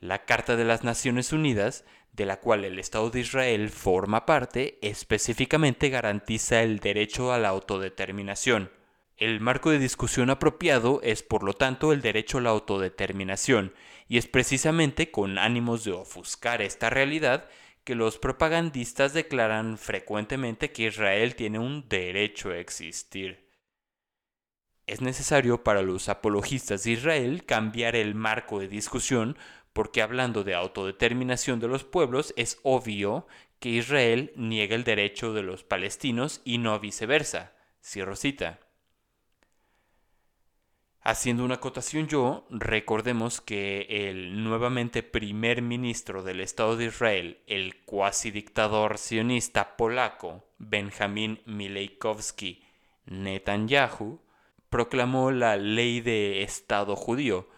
La 0.00 0.24
Carta 0.24 0.56
de 0.56 0.64
las 0.64 0.84
Naciones 0.84 1.32
Unidas 1.32 1.84
de 2.18 2.26
la 2.26 2.40
cual 2.40 2.64
el 2.64 2.78
Estado 2.78 3.10
de 3.10 3.20
Israel 3.20 3.70
forma 3.70 4.26
parte, 4.26 4.78
específicamente 4.82 5.88
garantiza 5.88 6.62
el 6.62 6.80
derecho 6.80 7.32
a 7.32 7.38
la 7.38 7.48
autodeterminación. 7.48 8.72
El 9.16 9.40
marco 9.40 9.70
de 9.70 9.78
discusión 9.78 10.28
apropiado 10.28 11.00
es, 11.02 11.22
por 11.22 11.44
lo 11.44 11.54
tanto, 11.54 11.92
el 11.92 12.02
derecho 12.02 12.38
a 12.38 12.40
la 12.40 12.50
autodeterminación, 12.50 13.72
y 14.08 14.18
es 14.18 14.26
precisamente 14.26 15.10
con 15.10 15.38
ánimos 15.38 15.84
de 15.84 15.92
ofuscar 15.92 16.60
esta 16.60 16.90
realidad 16.90 17.48
que 17.84 17.94
los 17.94 18.18
propagandistas 18.18 19.14
declaran 19.14 19.78
frecuentemente 19.78 20.72
que 20.72 20.88
Israel 20.88 21.36
tiene 21.36 21.58
un 21.58 21.88
derecho 21.88 22.50
a 22.50 22.58
existir. 22.58 23.48
Es 24.88 25.02
necesario 25.02 25.62
para 25.62 25.82
los 25.82 26.08
apologistas 26.08 26.84
de 26.84 26.92
Israel 26.92 27.44
cambiar 27.44 27.94
el 27.94 28.14
marco 28.14 28.58
de 28.58 28.68
discusión 28.68 29.36
porque 29.78 30.02
hablando 30.02 30.42
de 30.42 30.56
autodeterminación 30.56 31.60
de 31.60 31.68
los 31.68 31.84
pueblos, 31.84 32.34
es 32.36 32.58
obvio 32.64 33.28
que 33.60 33.68
Israel 33.68 34.32
niega 34.34 34.74
el 34.74 34.82
derecho 34.82 35.32
de 35.32 35.44
los 35.44 35.62
palestinos 35.62 36.40
y 36.44 36.58
no 36.58 36.80
viceversa. 36.80 37.52
Cierro 37.80 38.16
cita. 38.16 38.58
Haciendo 41.00 41.44
una 41.44 41.54
acotación 41.54 42.08
yo, 42.08 42.44
recordemos 42.50 43.40
que 43.40 43.86
el 43.88 44.42
nuevamente 44.42 45.04
primer 45.04 45.62
ministro 45.62 46.24
del 46.24 46.40
Estado 46.40 46.76
de 46.76 46.86
Israel, 46.86 47.38
el 47.46 47.76
cuasi 47.84 48.32
dictador 48.32 48.98
sionista 48.98 49.76
polaco 49.76 50.44
Benjamín 50.58 51.40
Milejkowski 51.46 52.64
Netanyahu, 53.06 54.18
proclamó 54.70 55.30
la 55.30 55.56
ley 55.56 56.00
de 56.00 56.42
Estado 56.42 56.96
judío, 56.96 57.48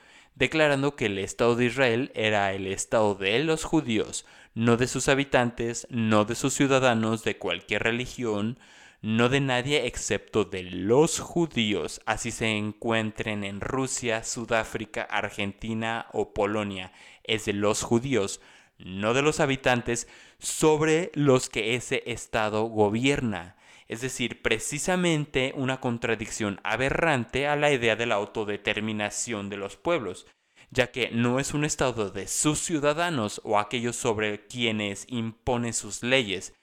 declarando 0.41 0.97
que 0.97 1.07
el 1.07 1.19
Estado 1.19 1.55
de 1.55 1.67
Israel 1.67 2.11
era 2.15 2.53
el 2.55 2.67
Estado 2.67 3.15
de 3.15 3.39
los 3.45 3.65
judíos, 3.65 4.25
no 4.55 4.79
de 4.79 4.89
sus 4.89 5.09
habitantes, 5.11 5.87
no 5.91 6.25
de 6.25 6.35
sus 6.35 6.55
ciudadanos 6.55 7.23
de 7.25 7.37
cualquier 7.37 7.83
religión, 7.83 8.59
no 9.03 9.29
de 9.29 9.41
nadie 9.41 9.87
excepto 9.87 10.47
de 10.47 10.63
los 10.63 11.21
judíos, 11.21 12.01
así 12.07 12.31
se 12.31 12.49
encuentren 12.49 13.45
en 13.45 13.61
Rusia, 13.61 14.25
Sudáfrica, 14.25 15.03
Argentina 15.03 16.07
o 16.15 16.33
Polonia. 16.33 16.91
Es 17.23 17.45
de 17.45 17.53
los 17.53 17.83
judíos, 17.83 18.41
no 18.79 19.13
de 19.13 19.21
los 19.21 19.41
habitantes, 19.41 20.09
sobre 20.39 21.11
los 21.13 21.51
que 21.51 21.75
ese 21.75 22.03
Estado 22.07 22.65
gobierna 22.65 23.57
es 23.91 24.03
decir, 24.03 24.41
precisamente 24.41 25.53
una 25.57 25.81
contradicción 25.81 26.61
aberrante 26.63 27.49
a 27.49 27.57
la 27.57 27.73
idea 27.73 27.97
de 27.97 28.07
la 28.07 28.15
autodeterminación 28.15 29.51
de 29.51 29.57
los 29.57 29.77
pueblos, 29.77 30.29
ya 30.71 30.93
que 30.93 31.11
no 31.11 31.41
es 31.41 31.55
un 31.55 31.65
Estado 31.65 32.09
de 32.09 32.29
sus 32.29 32.61
ciudadanos 32.61 33.41
o 33.43 33.59
aquellos 33.59 33.97
sobre 33.97 34.47
quienes 34.47 35.07
impone 35.09 35.73
sus 35.73 36.05
leyes, 36.05 36.55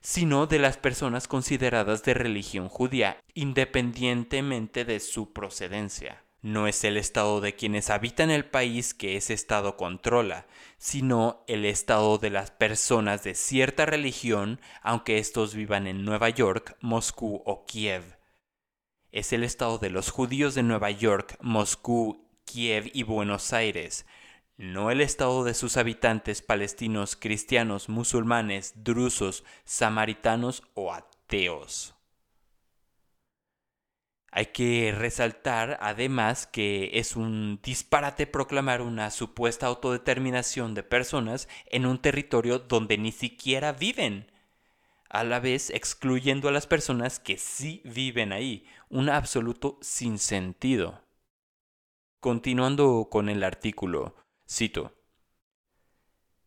sino 0.00 0.46
de 0.46 0.60
las 0.60 0.76
personas 0.76 1.26
consideradas 1.26 2.04
de 2.04 2.14
religión 2.14 2.68
judía, 2.68 3.20
independientemente 3.34 4.84
de 4.84 5.00
su 5.00 5.32
procedencia. 5.32 6.22
No 6.46 6.68
es 6.68 6.84
el 6.84 6.96
estado 6.96 7.40
de 7.40 7.56
quienes 7.56 7.90
habitan 7.90 8.30
el 8.30 8.44
país 8.44 8.94
que 8.94 9.16
ese 9.16 9.34
estado 9.34 9.76
controla, 9.76 10.46
sino 10.78 11.42
el 11.48 11.64
estado 11.64 12.18
de 12.18 12.30
las 12.30 12.52
personas 12.52 13.24
de 13.24 13.34
cierta 13.34 13.84
religión, 13.84 14.60
aunque 14.80 15.18
estos 15.18 15.56
vivan 15.56 15.88
en 15.88 16.04
Nueva 16.04 16.28
York, 16.28 16.76
Moscú 16.80 17.42
o 17.44 17.66
Kiev. 17.66 18.16
Es 19.10 19.32
el 19.32 19.42
estado 19.42 19.78
de 19.78 19.90
los 19.90 20.12
judíos 20.12 20.54
de 20.54 20.62
Nueva 20.62 20.92
York, 20.92 21.36
Moscú, 21.40 22.30
Kiev 22.44 22.92
y 22.94 23.02
Buenos 23.02 23.52
Aires, 23.52 24.06
no 24.56 24.92
el 24.92 25.00
estado 25.00 25.42
de 25.42 25.52
sus 25.52 25.76
habitantes 25.76 26.42
palestinos, 26.42 27.16
cristianos, 27.16 27.88
musulmanes, 27.88 28.84
drusos, 28.84 29.42
samaritanos 29.64 30.62
o 30.74 30.92
ateos. 30.92 31.95
Hay 34.36 34.48
que 34.52 34.94
resaltar 34.94 35.78
además 35.80 36.46
que 36.46 36.90
es 36.92 37.16
un 37.16 37.58
disparate 37.62 38.26
proclamar 38.26 38.82
una 38.82 39.10
supuesta 39.10 39.64
autodeterminación 39.64 40.74
de 40.74 40.82
personas 40.82 41.48
en 41.64 41.86
un 41.86 42.02
territorio 42.02 42.58
donde 42.58 42.98
ni 42.98 43.12
siquiera 43.12 43.72
viven, 43.72 44.30
a 45.08 45.24
la 45.24 45.40
vez 45.40 45.70
excluyendo 45.70 46.50
a 46.50 46.52
las 46.52 46.66
personas 46.66 47.18
que 47.18 47.38
sí 47.38 47.80
viven 47.86 48.34
ahí, 48.34 48.66
un 48.90 49.08
absoluto 49.08 49.78
sinsentido. 49.80 51.00
Continuando 52.20 53.08
con 53.10 53.30
el 53.30 53.42
artículo, 53.42 54.16
cito, 54.46 54.95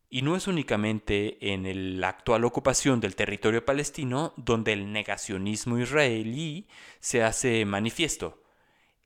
y 0.09 0.23
no 0.23 0.35
es 0.35 0.47
únicamente 0.47 1.53
en 1.53 1.99
la 2.01 2.09
actual 2.09 2.43
ocupación 2.43 2.99
del 2.99 3.15
territorio 3.15 3.63
palestino 3.63 4.33
donde 4.37 4.73
el 4.73 4.91
negacionismo 4.91 5.77
israelí 5.77 6.67
se 6.99 7.23
hace 7.23 7.63
manifiesto. 7.65 8.43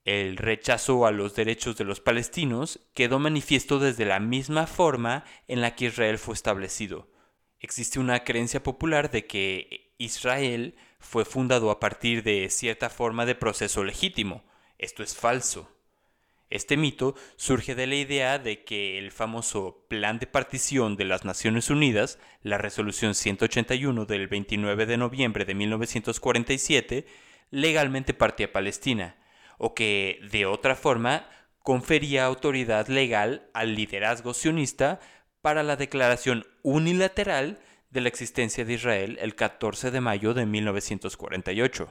El 0.06 0.38
rechazo 0.38 1.06
a 1.06 1.12
los 1.12 1.36
derechos 1.36 1.78
de 1.78 1.86
los 1.86 2.00
palestinos 2.00 2.80
quedó 2.94 3.20
manifiesto 3.20 3.80
desde 3.80 4.06
la 4.06 4.20
misma 4.20 4.68
forma 4.68 5.24
en 5.48 5.62
la 5.62 5.76
que 5.76 5.86
Israel 5.86 6.18
fue 6.18 6.36
establecido. 6.36 7.10
Existe 7.60 8.00
una 8.00 8.24
creencia 8.24 8.62
popular 8.64 9.12
de 9.12 9.26
que 9.26 9.94
Israel 9.98 10.76
fue 11.00 11.26
fundado 11.26 11.72
a 11.72 11.80
partir 11.80 12.24
de 12.24 12.50
cierta 12.50 12.90
forma 12.90 13.26
de 13.26 13.36
proceso 13.36 13.84
legítimo. 13.84 14.44
Esto 14.78 15.04
es 15.04 15.16
falso. 15.16 15.73
Este 16.50 16.78
mito 16.78 17.16
surge 17.36 17.74
de 17.76 17.88
la 17.88 17.96
idea 17.96 18.38
de 18.38 18.64
que 18.64 19.00
el 19.00 19.12
famoso 19.12 19.86
Plan 19.88 20.20
de 20.20 20.28
Partición 20.28 20.96
de 20.96 21.06
las 21.06 21.26
Naciones 21.26 21.70
Unidas, 21.70 22.20
la 22.42 22.58
Resolución 22.58 23.16
181 23.16 24.06
del 24.06 24.28
29 24.28 24.86
de 24.86 24.98
noviembre 24.98 25.46
de 25.46 25.56
1947, 25.56 27.06
legalmente 27.50 28.14
partía 28.14 28.52
Palestina, 28.52 29.16
o 29.58 29.74
que, 29.74 30.20
de 30.32 30.46
otra 30.46 30.76
forma, 30.76 31.28
confería 31.60 32.26
autoridad 32.26 32.88
legal 32.88 33.50
al 33.54 33.76
liderazgo 33.76 34.34
sionista 34.34 35.00
para 35.42 35.64
la 35.64 35.76
declaración 35.76 36.46
unilateral 36.62 37.60
de 37.90 38.02
la 38.02 38.10
existencia 38.10 38.66
de 38.66 38.74
Israel 38.74 39.18
el 39.22 39.36
14 39.36 39.92
de 39.92 40.02
mayo 40.02 40.34
de 40.34 40.46
1948. 40.46 41.90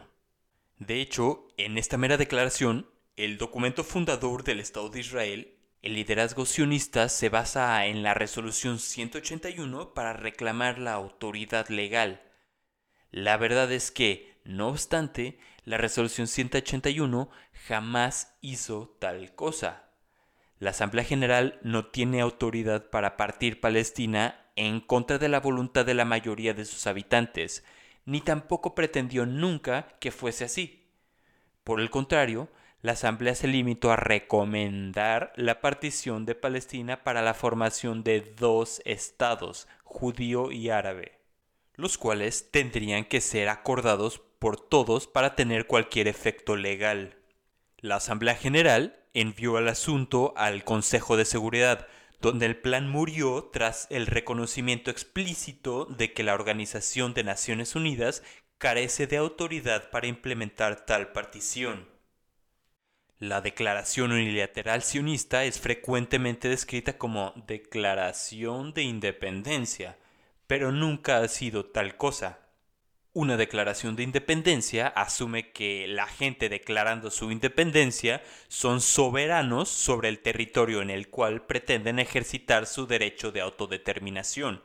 De 0.79 1.01
hecho, 1.01 1.49
en 1.57 1.79
esta 1.79 1.97
mera 1.97 2.17
declaración, 2.17 2.91
el 3.17 3.37
documento 3.37 3.85
fundador 3.85 4.43
del 4.43 4.61
Estado 4.61 4.89
de 4.89 5.01
Israel, 5.01 5.55
El 5.83 5.95
liderazgo 5.95 6.47
sionista 6.47 7.09
se 7.09 7.29
basa 7.29 7.87
en 7.87 8.05
la 8.05 8.15
resolución 8.15 8.79
181 8.79 9.95
para 9.95 10.13
reclamar 10.13 10.79
la 10.79 10.93
autoridad 10.93 11.69
legal. 11.69 12.23
La 13.11 13.37
verdad 13.37 13.71
es 13.73 13.91
que, 13.91 14.41
no 14.45 14.69
obstante, 14.69 15.41
la 15.65 15.79
resolución 15.79 16.29
181 16.29 17.29
jamás 17.67 18.37
hizo 18.41 18.97
tal 19.01 19.35
cosa. 19.35 19.91
La 20.61 20.71
Asamblea 20.71 21.05
General 21.05 21.59
no 21.63 21.87
tiene 21.87 22.21
autoridad 22.21 22.89
para 22.91 23.17
partir 23.17 23.61
Palestina 23.61 24.47
en 24.55 24.81
contra 24.81 25.19
de 25.19 25.29
la 25.29 25.41
voluntad 25.41 25.85
de 25.85 25.95
la 25.95 26.05
mayoría 26.05 26.55
de 26.55 26.65
sus 26.65 26.87
habitantes, 26.87 27.65
ni 28.05 28.21
tampoco 28.21 28.77
pretendió 28.77 29.27
nunca 29.27 29.97
que 29.99 30.13
fuese 30.13 30.45
así. 30.45 30.87
Por 31.65 31.81
el 31.81 31.91
contrario, 31.91 32.49
la 32.83 32.93
Asamblea 32.93 33.37
se 33.37 33.47
limitó 33.47 33.93
a 33.93 33.97
recomendar 33.97 35.33
la 35.37 35.61
partición 35.61 36.27
de 36.27 36.35
Palestina 36.35 37.05
para 37.05 37.23
la 37.23 37.33
formación 37.33 38.03
de 38.03 38.21
dos 38.21 38.83
estados, 38.85 39.69
judío 39.85 40.51
y 40.51 40.69
árabe, 40.71 41.21
los 41.77 41.97
cuales 41.97 42.51
tendrían 42.51 43.05
que 43.05 43.21
ser 43.21 43.49
acordados 43.49 44.21
por 44.41 44.61
todos 44.61 45.07
para 45.07 45.37
tener 45.37 45.69
cualquier 45.69 46.09
efecto 46.09 46.57
legal. 46.57 47.17
La 47.79 47.97
Asamblea 47.97 48.35
General 48.35 48.99
envió 49.15 49.59
el 49.59 49.69
asunto 49.69 50.35
al 50.37 50.65
Consejo 50.65 51.17
de 51.17 51.25
Seguridad, 51.25 51.87
donde 52.21 52.47
el 52.47 52.57
plan 52.57 52.89
murió 52.89 53.51
tras 53.53 53.87
el 53.91 54.07
reconocimiento 54.09 54.91
explícito 54.91 55.85
de 55.85 56.13
que 56.13 56.25
la 56.25 56.35
Organización 56.35 57.15
de 57.15 57.23
Naciones 57.23 57.77
Unidas 57.77 58.25
carece 58.59 59.07
de 59.07 59.19
autoridad 59.19 59.91
para 59.91 60.09
implementar 60.09 60.85
tal 60.85 61.13
partición. 61.13 61.92
La 63.23 63.41
declaración 63.41 64.11
unilateral 64.11 64.83
sionista 64.83 65.45
es 65.45 65.61
frecuentemente 65.61 66.49
descrita 66.49 66.99
como 66.99 67.33
declaración 67.47 68.75
de 68.75 68.83
independencia, 68.83 69.97
pero 70.49 70.73
nunca 70.73 71.19
ha 71.19 71.29
sido 71.29 71.67
tal 71.67 71.97
cosa. 71.97 72.41
Una 73.13 73.37
declaración 73.37 73.95
de 73.95 74.03
independencia 74.03 74.89
asume 74.89 75.53
que 75.53 75.87
la 75.87 76.09
gente 76.09 76.49
declarando 76.49 77.13
su 77.13 77.31
independencia 77.31 78.25
son 78.49 78.81
soberanos 78.81 79.69
sobre 79.69 80.09
el 80.09 80.19
territorio 80.19 80.83
en 80.83 80.91
el 80.91 81.09
cual 81.09 81.47
pretenden 81.47 82.01
ejercitar 82.01 82.67
su 82.67 82.89
derecho 82.89 83.31
de 83.31 83.41
autodeterminación. 83.41 84.65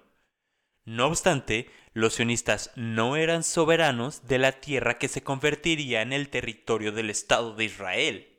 No 0.84 1.06
obstante, 1.06 1.70
los 1.94 2.16
sionistas 2.16 2.72
no 2.76 3.18
eran 3.18 3.44
soberanos 3.44 4.26
de 4.28 4.40
la 4.40 4.54
tierra 4.54 4.98
que 4.98 5.10
se 5.10 5.22
convertiría 5.22 6.02
en 6.02 6.12
el 6.12 6.30
territorio 6.30 6.92
del 6.92 7.12
Estado 7.12 7.54
de 7.54 7.66
Israel. 7.66 8.34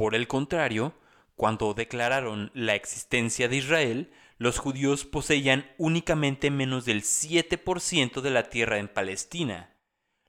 Por 0.00 0.14
el 0.14 0.28
contrario, 0.28 0.94
cuando 1.36 1.74
declararon 1.74 2.50
la 2.54 2.74
existencia 2.74 3.48
de 3.48 3.56
Israel, 3.56 4.10
los 4.38 4.58
judíos 4.58 5.04
poseían 5.04 5.70
únicamente 5.76 6.50
menos 6.50 6.86
del 6.86 7.02
7% 7.02 8.22
de 8.22 8.30
la 8.30 8.44
tierra 8.44 8.78
en 8.78 8.88
Palestina. 8.88 9.76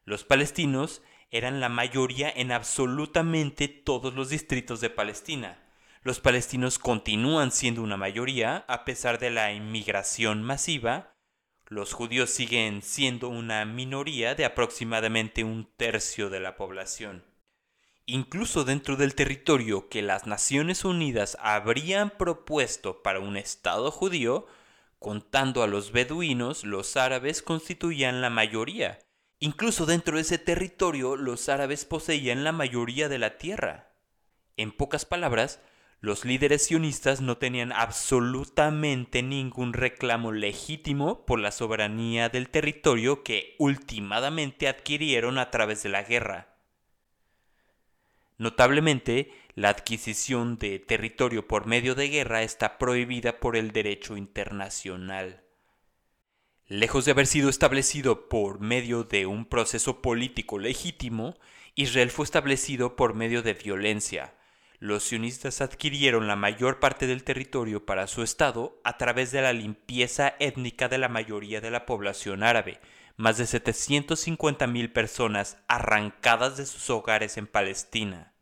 Los 0.04 0.26
palestinos 0.26 1.02
eran 1.30 1.62
la 1.62 1.70
mayoría 1.70 2.30
en 2.30 2.52
absolutamente 2.52 3.70
todos 3.70 4.14
los 4.14 4.28
distritos 4.28 4.82
de 4.82 4.90
Palestina. 4.90 5.64
Los 6.02 6.20
palestinos 6.20 6.78
continúan 6.78 7.54
siendo 7.54 7.82
una 7.82 7.96
mayoría 7.96 8.66
a 8.68 8.84
pesar 8.84 9.20
de 9.20 9.30
la 9.32 9.54
inmigración 9.54 10.44
masiva. 10.44 11.16
Los 11.68 11.94
judíos 11.94 12.30
siguen 12.30 12.82
siendo 12.82 13.30
una 13.30 13.64
minoría 13.64 14.36
de 14.36 14.44
aproximadamente 14.44 15.46
un 15.46 15.70
tercio 15.78 16.30
de 16.30 16.42
la 16.42 16.58
población 16.58 17.31
incluso 18.06 18.64
dentro 18.64 18.96
del 18.96 19.16
territorio 19.16 19.90
que 19.90 20.02
las 20.02 20.28
Naciones 20.28 20.86
Unidas 20.86 21.38
habrían 21.40 22.10
propuesto 22.12 23.02
para 23.04 23.20
un 23.20 23.38
Estado 23.38 23.92
judío, 23.92 24.48
contando 25.00 25.64
a 25.64 25.68
los 25.68 25.92
beduinos, 25.92 26.64
los 26.64 26.98
árabes 26.98 27.42
constituían 27.42 28.22
la 28.22 28.30
mayoría. 28.30 29.00
Incluso 29.40 29.86
dentro 29.86 30.16
de 30.16 30.22
ese 30.22 30.38
territorio 30.38 31.16
los 31.16 31.50
árabes 31.50 31.86
poseían 31.86 32.44
la 32.44 32.52
mayoría 32.52 33.10
de 33.10 33.18
la 33.18 33.38
tierra. 33.38 33.96
En 34.58 34.72
pocas 34.72 35.06
palabras, 35.06 35.60
los 36.00 36.26
líderes 36.26 36.66
sionistas 36.66 37.22
no 37.22 37.38
tenían 37.38 37.72
absolutamente 37.72 39.24
ningún 39.24 39.74
reclamo 39.74 40.32
legítimo 40.32 41.26
por 41.26 41.40
la 41.40 41.52
soberanía 41.52 42.30
del 42.30 42.50
territorio 42.50 43.24
que 43.24 43.56
ultimadamente 43.60 44.68
adquirieron 44.68 45.38
a 45.38 45.52
través 45.52 45.84
de 45.84 45.90
la 45.90 46.04
guerra. 46.04 46.51
Notablemente, 48.42 49.32
la 49.54 49.70
adquisición 49.70 50.58
de 50.58 50.80
territorio 50.80 51.48
por 51.48 51.68
medio 51.68 51.94
de 51.94 52.10
guerra 52.10 52.42
está 52.42 52.80
prohibida 52.80 53.40
por 53.40 53.56
el 53.56 53.72
derecho 53.72 54.18
internacional. 54.18 55.44
Lejos 56.66 57.06
de 57.06 57.12
haber 57.12 57.28
sido 57.28 57.52
establecido 57.52 58.30
por 58.30 58.60
medio 58.60 59.04
de 59.04 59.28
un 59.28 59.46
proceso 59.46 60.02
político 60.02 60.58
legítimo, 60.58 61.38
Israel 61.76 62.10
fue 62.10 62.26
establecido 62.26 62.96
por 62.96 63.14
medio 63.14 63.44
de 63.44 63.54
violencia. 63.54 64.34
Los 64.80 65.04
sionistas 65.04 65.62
adquirieron 65.62 66.26
la 66.26 66.36
mayor 66.36 66.80
parte 66.80 67.06
del 67.06 67.24
territorio 67.24 67.86
para 67.86 68.08
su 68.08 68.24
Estado 68.24 68.82
a 68.84 68.98
través 68.98 69.32
de 69.32 69.44
la 69.44 69.54
limpieza 69.54 70.34
étnica 70.40 70.90
de 70.90 70.98
la 70.98 71.10
mayoría 71.10 71.62
de 71.62 71.70
la 71.70 71.86
población 71.86 72.42
árabe, 72.42 72.80
más 73.18 73.38
de 73.38 73.46
750.000 73.46 74.92
personas 74.94 75.58
arrancadas 75.68 76.58
de 76.58 76.66
sus 76.66 76.90
hogares 76.90 77.38
en 77.38 77.48
Palestina. 77.48 78.34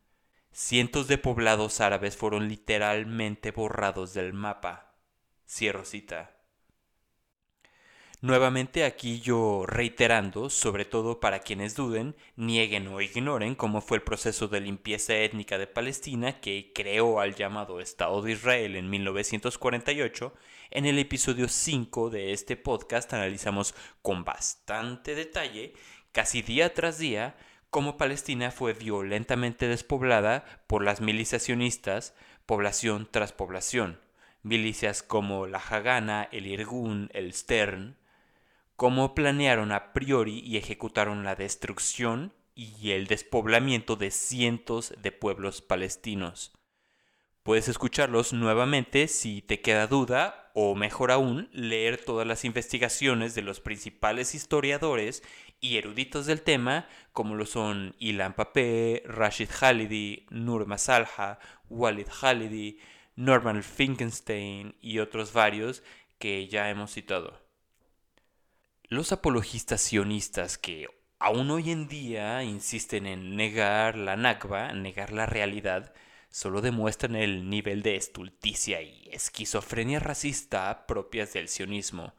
Cientos 0.51 1.07
de 1.07 1.17
poblados 1.17 1.79
árabes 1.79 2.17
fueron 2.17 2.47
literalmente 2.49 3.51
borrados 3.51 4.13
del 4.13 4.33
mapa. 4.33 4.93
Cierro 5.47 5.85
cita. 5.85 6.39
Nuevamente 8.21 8.83
aquí 8.83 9.21
yo 9.21 9.63
reiterando, 9.65 10.49
sobre 10.49 10.83
todo 10.83 11.21
para 11.21 11.39
quienes 11.39 11.75
duden, 11.75 12.17
nieguen 12.35 12.89
o 12.89 12.99
ignoren 12.99 13.55
cómo 13.55 13.79
fue 13.79 13.97
el 13.97 14.03
proceso 14.03 14.49
de 14.49 14.59
limpieza 14.59 15.15
étnica 15.15 15.57
de 15.57 15.67
Palestina 15.67 16.41
que 16.41 16.73
creó 16.75 17.21
al 17.21 17.35
llamado 17.35 17.79
Estado 17.79 18.21
de 18.21 18.33
Israel 18.33 18.75
en 18.75 18.89
1948, 18.89 20.33
en 20.71 20.85
el 20.85 20.99
episodio 20.99 21.47
5 21.47 22.09
de 22.09 22.31
este 22.31 22.55
podcast 22.55 23.11
analizamos 23.13 23.73
con 24.01 24.23
bastante 24.23 25.15
detalle, 25.15 25.73
casi 26.11 26.41
día 26.41 26.73
tras 26.73 26.99
día, 26.99 27.35
cómo 27.69 27.97
Palestina 27.97 28.51
fue 28.51 28.73
violentamente 28.73 29.67
despoblada 29.67 30.45
por 30.67 30.83
las 30.83 31.01
milicias 31.01 31.47
población 32.45 33.07
tras 33.09 33.31
población. 33.31 33.99
Milicias 34.43 35.03
como 35.03 35.47
la 35.47 35.57
Hagana, 35.57 36.29
el 36.31 36.47
Irgun, 36.47 37.09
el 37.13 37.33
Stern, 37.33 37.97
cómo 38.75 39.15
planearon 39.15 39.71
a 39.71 39.91
priori 39.91 40.39
y 40.39 40.57
ejecutaron 40.57 41.23
la 41.23 41.35
destrucción 41.35 42.33
y 42.53 42.91
el 42.91 43.07
despoblamiento 43.07 43.95
de 43.95 44.11
cientos 44.11 44.93
de 45.01 45.11
pueblos 45.11 45.61
palestinos. 45.61 46.53
Puedes 47.43 47.67
escucharlos 47.67 48.33
nuevamente 48.33 49.07
si 49.07 49.41
te 49.41 49.61
queda 49.61 49.87
duda 49.87 50.38
o 50.61 50.75
mejor 50.75 51.09
aún 51.09 51.47
leer 51.53 52.03
todas 52.03 52.27
las 52.27 52.43
investigaciones 52.43 53.33
de 53.33 53.41
los 53.41 53.61
principales 53.61 54.35
historiadores 54.35 55.23
y 55.61 55.77
eruditos 55.77 56.25
del 56.25 56.41
tema 56.41 56.85
como 57.13 57.35
lo 57.35 57.45
son 57.45 57.95
Ilan 57.97 58.33
Papé, 58.33 59.01
Rashid 59.05 59.47
Khalidi, 59.57 60.25
Nur 60.31 60.65
Masalha, 60.65 61.39
Walid 61.69 62.07
Khalidi, 62.07 62.77
Norman 63.15 63.63
Finkenstein 63.63 64.75
y 64.81 64.99
otros 64.99 65.31
varios 65.31 65.81
que 66.17 66.49
ya 66.49 66.69
hemos 66.69 66.91
citado. 66.91 67.39
Los 68.83 69.13
apologistas 69.13 69.79
sionistas 69.79 70.57
que 70.57 70.87
aún 71.19 71.51
hoy 71.51 71.71
en 71.71 71.87
día 71.87 72.43
insisten 72.43 73.07
en 73.07 73.37
negar 73.37 73.95
la 73.97 74.17
Nakba, 74.17 74.73
negar 74.73 75.13
la 75.13 75.25
realidad, 75.25 75.93
solo 76.29 76.61
demuestran 76.61 77.15
el 77.15 77.49
nivel 77.49 77.81
de 77.81 77.95
estulticia 77.95 78.81
y 78.81 79.09
esquizofrenia 79.11 79.99
racista 79.99 80.85
propias 80.85 81.33
del 81.33 81.47
sionismo. 81.47 82.13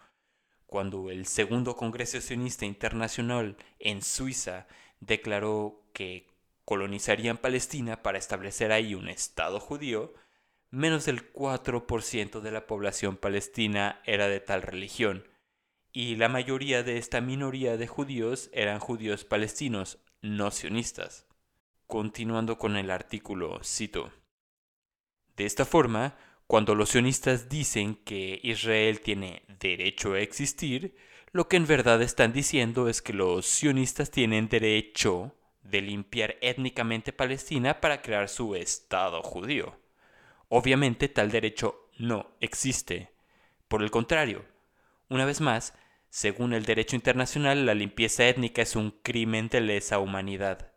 Cuando 0.66 1.10
el 1.10 1.26
segundo 1.26 1.76
Congreso 1.76 2.20
Sionista 2.20 2.64
Internacional 2.64 3.56
en 3.78 4.02
Suiza 4.02 4.66
declaró 5.00 5.82
que 5.92 6.28
colonizarían 6.64 7.38
Palestina 7.38 8.02
para 8.02 8.18
establecer 8.18 8.70
ahí 8.70 8.94
un 8.94 9.08
Estado 9.08 9.58
judío, 9.58 10.14
menos 10.70 11.04
del 11.04 11.32
4% 11.32 12.40
de 12.40 12.50
la 12.52 12.66
población 12.66 13.16
palestina 13.16 14.00
era 14.04 14.28
de 14.28 14.40
tal 14.40 14.62
religión, 14.62 15.26
y 15.92 16.14
la 16.14 16.28
mayoría 16.28 16.82
de 16.84 16.98
esta 16.98 17.20
minoría 17.20 17.76
de 17.76 17.88
judíos 17.88 18.50
eran 18.52 18.78
judíos 18.78 19.24
palestinos, 19.24 19.98
no 20.22 20.52
sionistas. 20.52 21.26
Continuando 21.90 22.56
con 22.56 22.76
el 22.76 22.88
artículo, 22.88 23.58
cito. 23.64 24.12
De 25.36 25.44
esta 25.44 25.64
forma, 25.64 26.16
cuando 26.46 26.76
los 26.76 26.90
sionistas 26.90 27.48
dicen 27.48 27.96
que 27.96 28.38
Israel 28.44 29.00
tiene 29.00 29.42
derecho 29.58 30.12
a 30.12 30.20
existir, 30.20 30.94
lo 31.32 31.48
que 31.48 31.56
en 31.56 31.66
verdad 31.66 32.00
están 32.00 32.32
diciendo 32.32 32.88
es 32.88 33.02
que 33.02 33.12
los 33.12 33.44
sionistas 33.44 34.12
tienen 34.12 34.48
derecho 34.48 35.34
de 35.64 35.80
limpiar 35.80 36.36
étnicamente 36.42 37.12
Palestina 37.12 37.80
para 37.80 38.02
crear 38.02 38.28
su 38.28 38.54
Estado 38.54 39.20
judío. 39.24 39.76
Obviamente 40.48 41.08
tal 41.08 41.32
derecho 41.32 41.88
no 41.98 42.30
existe. 42.38 43.10
Por 43.66 43.82
el 43.82 43.90
contrario, 43.90 44.44
una 45.08 45.24
vez 45.24 45.40
más, 45.40 45.74
según 46.08 46.52
el 46.52 46.64
derecho 46.64 46.94
internacional, 46.94 47.66
la 47.66 47.74
limpieza 47.74 48.28
étnica 48.28 48.62
es 48.62 48.76
un 48.76 48.92
crimen 49.02 49.48
de 49.48 49.60
lesa 49.60 49.98
humanidad. 49.98 50.69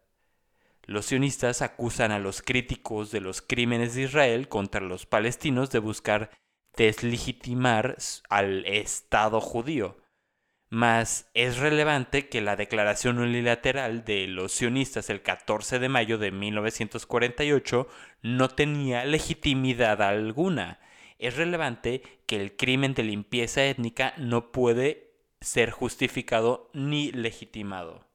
Los 0.86 1.06
sionistas 1.06 1.62
acusan 1.62 2.12
a 2.12 2.19
los 2.19 2.41
críticos 2.41 3.12
de 3.12 3.22
los 3.22 3.41
crímenes 3.41 3.96
de 3.96 4.04
Israel 4.04 4.50
contra 4.50 4.82
los 4.82 5.06
palestinos 5.06 5.69
de 5.69 5.80
buscar 5.80 6.30
deslegitimar 6.76 7.98
al 8.30 8.65
Estado 8.65 9.39
judío. 9.39 9.98
Mas 10.69 11.30
es 11.34 11.58
relevante 11.58 12.28
que 12.30 12.41
la 12.41 12.56
declaración 12.56 13.19
unilateral 13.19 14.04
de 14.04 14.28
los 14.28 14.54
sionistas 14.54 15.10
el 15.10 15.22
14 15.22 15.80
de 15.80 15.88
mayo 15.88 16.17
de 16.17 16.32
1948 16.32 17.88
no 18.24 18.50
tenía 18.50 19.06
legitimidad 19.06 20.02
alguna. 20.02 20.80
Es 21.19 21.38
relevante 21.38 22.02
que 22.26 22.41
el 22.41 22.58
crimen 22.58 22.93
de 22.96 23.04
limpieza 23.04 23.63
étnica 23.63 24.15
no 24.17 24.52
puede 24.52 25.13
ser 25.39 25.69
justificado 25.72 26.72
ni 26.74 27.12
legitimado. 27.12 28.12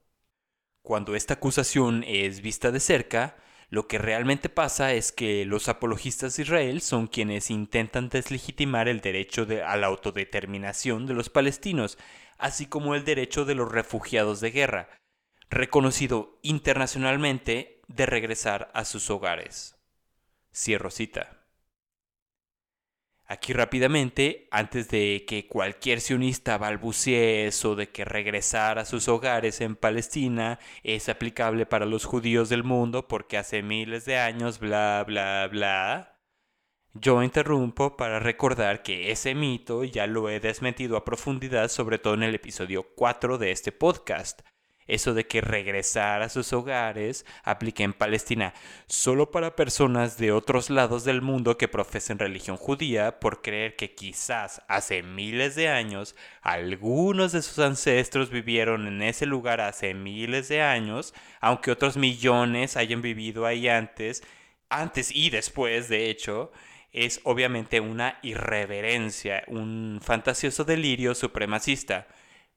Cuando 0.88 1.14
esta 1.14 1.34
acusación 1.34 2.02
es 2.08 2.40
vista 2.40 2.70
de 2.70 2.80
cerca, 2.80 3.36
lo 3.68 3.86
que 3.86 3.98
realmente 3.98 4.48
pasa 4.48 4.94
es 4.94 5.12
que 5.12 5.44
los 5.44 5.68
apologistas 5.68 6.34
de 6.34 6.44
Israel 6.44 6.80
son 6.80 7.08
quienes 7.08 7.50
intentan 7.50 8.08
deslegitimar 8.08 8.88
el 8.88 9.02
derecho 9.02 9.46
a 9.66 9.76
la 9.76 9.86
autodeterminación 9.86 11.04
de 11.04 11.12
los 11.12 11.28
palestinos, 11.28 11.98
así 12.38 12.64
como 12.64 12.94
el 12.94 13.04
derecho 13.04 13.44
de 13.44 13.54
los 13.54 13.70
refugiados 13.70 14.40
de 14.40 14.50
guerra, 14.50 14.88
reconocido 15.50 16.38
internacionalmente 16.40 17.82
de 17.88 18.06
regresar 18.06 18.70
a 18.72 18.86
sus 18.86 19.10
hogares. 19.10 19.76
Cierro 20.54 20.90
cita. 20.90 21.37
Aquí 23.30 23.52
rápidamente, 23.52 24.48
antes 24.50 24.88
de 24.88 25.26
que 25.28 25.46
cualquier 25.46 26.00
sionista 26.00 26.56
balbucee 26.56 27.46
eso 27.46 27.74
de 27.76 27.90
que 27.90 28.06
regresar 28.06 28.78
a 28.78 28.86
sus 28.86 29.06
hogares 29.06 29.60
en 29.60 29.76
Palestina 29.76 30.58
es 30.82 31.10
aplicable 31.10 31.66
para 31.66 31.84
los 31.84 32.06
judíos 32.06 32.48
del 32.48 32.64
mundo 32.64 33.06
porque 33.06 33.36
hace 33.36 33.62
miles 33.62 34.06
de 34.06 34.16
años 34.16 34.58
bla 34.60 35.04
bla 35.06 35.46
bla, 35.52 36.18
yo 36.94 37.22
interrumpo 37.22 37.98
para 37.98 38.18
recordar 38.18 38.82
que 38.82 39.10
ese 39.10 39.34
mito 39.34 39.84
ya 39.84 40.06
lo 40.06 40.30
he 40.30 40.40
desmentido 40.40 40.96
a 40.96 41.04
profundidad 41.04 41.68
sobre 41.68 41.98
todo 41.98 42.14
en 42.14 42.22
el 42.22 42.34
episodio 42.34 42.94
4 42.96 43.36
de 43.36 43.50
este 43.50 43.72
podcast 43.72 44.40
eso 44.88 45.14
de 45.14 45.26
que 45.26 45.40
regresar 45.40 46.22
a 46.22 46.28
sus 46.28 46.52
hogares 46.52 47.24
aplique 47.44 47.84
en 47.84 47.92
Palestina 47.92 48.54
solo 48.86 49.30
para 49.30 49.54
personas 49.54 50.18
de 50.18 50.32
otros 50.32 50.70
lados 50.70 51.04
del 51.04 51.22
mundo 51.22 51.56
que 51.56 51.68
profesen 51.68 52.18
religión 52.18 52.56
judía 52.56 53.20
por 53.20 53.42
creer 53.42 53.76
que 53.76 53.94
quizás 53.94 54.62
hace 54.66 55.02
miles 55.02 55.54
de 55.54 55.68
años 55.68 56.16
algunos 56.42 57.32
de 57.32 57.42
sus 57.42 57.58
ancestros 57.58 58.30
vivieron 58.30 58.86
en 58.86 59.02
ese 59.02 59.26
lugar 59.26 59.60
hace 59.60 59.94
miles 59.94 60.48
de 60.48 60.62
años, 60.62 61.14
aunque 61.40 61.70
otros 61.70 61.96
millones 61.96 62.76
hayan 62.76 63.02
vivido 63.02 63.46
ahí 63.46 63.68
antes, 63.68 64.22
antes 64.70 65.14
y 65.14 65.30
después, 65.30 65.88
de 65.88 66.10
hecho, 66.10 66.50
es 66.92 67.20
obviamente 67.24 67.80
una 67.80 68.18
irreverencia, 68.22 69.44
un 69.46 70.00
fantasioso 70.02 70.64
delirio 70.64 71.14
supremacista 71.14 72.06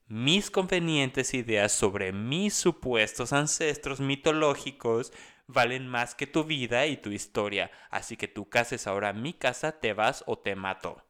mis 0.07 0.51
convenientes 0.51 1.33
ideas 1.33 1.71
sobre 1.71 2.11
mis 2.11 2.53
supuestos 2.53 3.33
ancestros 3.33 3.99
mitológicos 3.99 5.13
valen 5.47 5.87
más 5.87 6.15
que 6.15 6.27
tu 6.27 6.43
vida 6.43 6.85
y 6.87 6.97
tu 6.97 7.11
historia, 7.11 7.71
así 7.89 8.17
que 8.17 8.27
tú 8.27 8.49
cases 8.49 8.87
ahora 8.87 9.13
mi 9.13 9.33
casa, 9.33 9.79
te 9.79 9.93
vas 9.93 10.23
o 10.27 10.37
te 10.37 10.55
mato. 10.55 11.03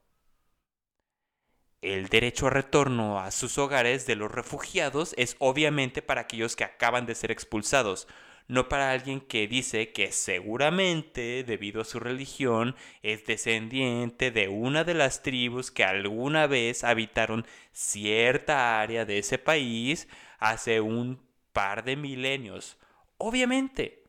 El 1.82 2.10
derecho 2.10 2.48
a 2.48 2.52
retorno 2.52 3.20
a 3.20 3.32
sus 3.32 3.58
hogares 3.58 4.06
de 4.06 4.16
los 4.16 4.32
refugiados 4.32 5.16
es 5.18 5.36
obviamente 5.40 6.04
para 6.04 6.22
aquellos 6.22 6.56
que 6.56 6.64
acaban 6.64 7.08
de 7.08 7.16
ser 7.16 7.32
expulsados, 7.32 8.08
no 8.52 8.68
para 8.68 8.92
alguien 8.92 9.22
que 9.22 9.48
dice 9.48 9.94
que 9.94 10.12
seguramente, 10.12 11.46
debido 11.46 11.80
a 11.80 11.86
su 11.86 12.02
religión, 12.02 12.76
es 13.02 13.26
descendiente 13.26 14.30
de 14.30 14.50
una 14.50 14.84
de 14.84 14.94
las 14.94 15.24
tribus 15.24 15.72
que 15.72 15.86
alguna 15.86 16.48
vez 16.48 16.84
habitaron 16.84 17.48
cierta 17.72 18.82
área 18.82 19.06
de 19.06 19.20
ese 19.20 19.38
país 19.38 20.10
hace 20.38 20.82
un 20.82 21.22
par 21.54 21.86
de 21.86 21.96
milenios. 21.96 22.78
Obviamente. 23.18 24.04